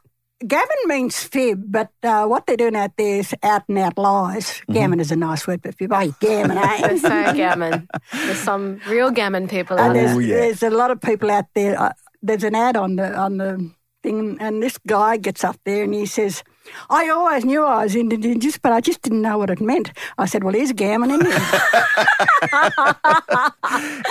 gammon 0.46 0.78
means 0.86 1.24
fib, 1.24 1.64
but 1.68 1.92
uh, 2.04 2.26
what 2.26 2.46
they're 2.46 2.58
doing 2.58 2.76
out 2.76 2.92
there 2.98 3.20
is 3.20 3.36
out 3.44 3.64
and 3.68 3.78
out 3.78 3.98
lies. 3.98 4.46
Mm-hmm. 4.46 4.74
Gammon 4.74 5.00
is 5.00 5.12
a 5.12 5.16
nice 5.16 5.48
word, 5.48 5.62
but 5.62 5.76
fib, 5.76 5.92
oh, 5.94 6.14
gammon, 6.20 6.58
eh? 6.58 6.98
so 6.98 7.34
gammon. 7.34 7.88
There's 8.14 8.40
some 8.40 8.80
real 8.88 9.12
gammon 9.12 9.48
people 9.48 9.78
out 9.78 9.94
there's, 9.94 10.14
there. 10.14 10.22
Yeah. 10.22 10.36
There's 10.38 10.64
a 10.64 10.70
lot 10.70 10.92
of 10.92 11.02
people 11.02 11.32
out 11.32 11.46
there. 11.56 11.80
Uh, 11.80 11.92
there's 12.22 12.44
an 12.44 12.56
ad 12.56 12.76
on 12.78 12.96
the 12.96 13.16
on 13.16 13.38
the 13.38 13.72
thing, 14.08 14.38
and 14.40 14.64
this 14.64 14.78
guy 14.88 15.18
gets 15.18 15.44
up 15.44 15.58
there 15.66 15.84
and 15.84 15.94
he 15.94 16.06
says 16.06 16.44
I 16.90 17.10
always 17.10 17.46
knew 17.46 17.64
I 17.64 17.84
was 17.84 17.96
Indigenous, 17.96 18.58
but 18.58 18.72
I 18.72 18.82
just 18.82 19.02
didn't 19.02 19.22
know 19.22 19.38
what 19.38 19.50
it 19.50 19.62
meant. 19.62 19.92
I 20.18 20.26
said, 20.26 20.44
well, 20.44 20.54
here's 20.54 20.74
gammon 20.74 21.12
in 21.12 21.22
here. 21.22 21.32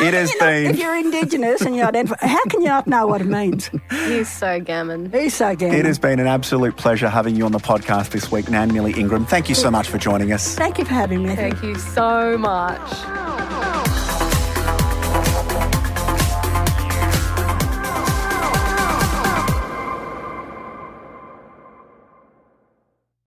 it 0.00 0.14
has 0.14 0.32
you 0.32 0.40
know, 0.40 0.46
been. 0.46 0.66
If 0.70 0.78
you're 0.78 0.96
Indigenous 0.96 1.60
and 1.62 1.76
you 1.76 1.82
identify, 1.82 2.26
how 2.26 2.44
can 2.44 2.62
you 2.62 2.68
not 2.68 2.86
know 2.86 3.06
what 3.06 3.20
it 3.20 3.26
means? 3.26 3.70
He's 3.90 4.30
so 4.30 4.60
gammon. 4.60 5.12
He's 5.12 5.34
so 5.34 5.54
gammon. 5.54 5.78
It 5.78 5.84
has 5.84 5.98
been 5.98 6.18
an 6.18 6.26
absolute 6.26 6.76
pleasure 6.76 7.08
having 7.08 7.36
you 7.36 7.44
on 7.44 7.52
the 7.52 7.58
podcast 7.58 8.10
this 8.10 8.32
week, 8.32 8.48
Nan 8.48 8.72
Millie 8.72 8.98
Ingram. 8.98 9.26
Thank 9.26 9.48
you 9.48 9.54
so 9.54 9.70
much 9.70 9.88
for 9.88 9.98
joining 9.98 10.32
us. 10.32 10.54
Thank 10.54 10.78
you 10.78 10.84
for 10.84 10.94
having 10.94 11.22
me. 11.22 11.36
Thank 11.36 11.62
you 11.62 11.74
so 11.76 12.38
much. 12.38 13.85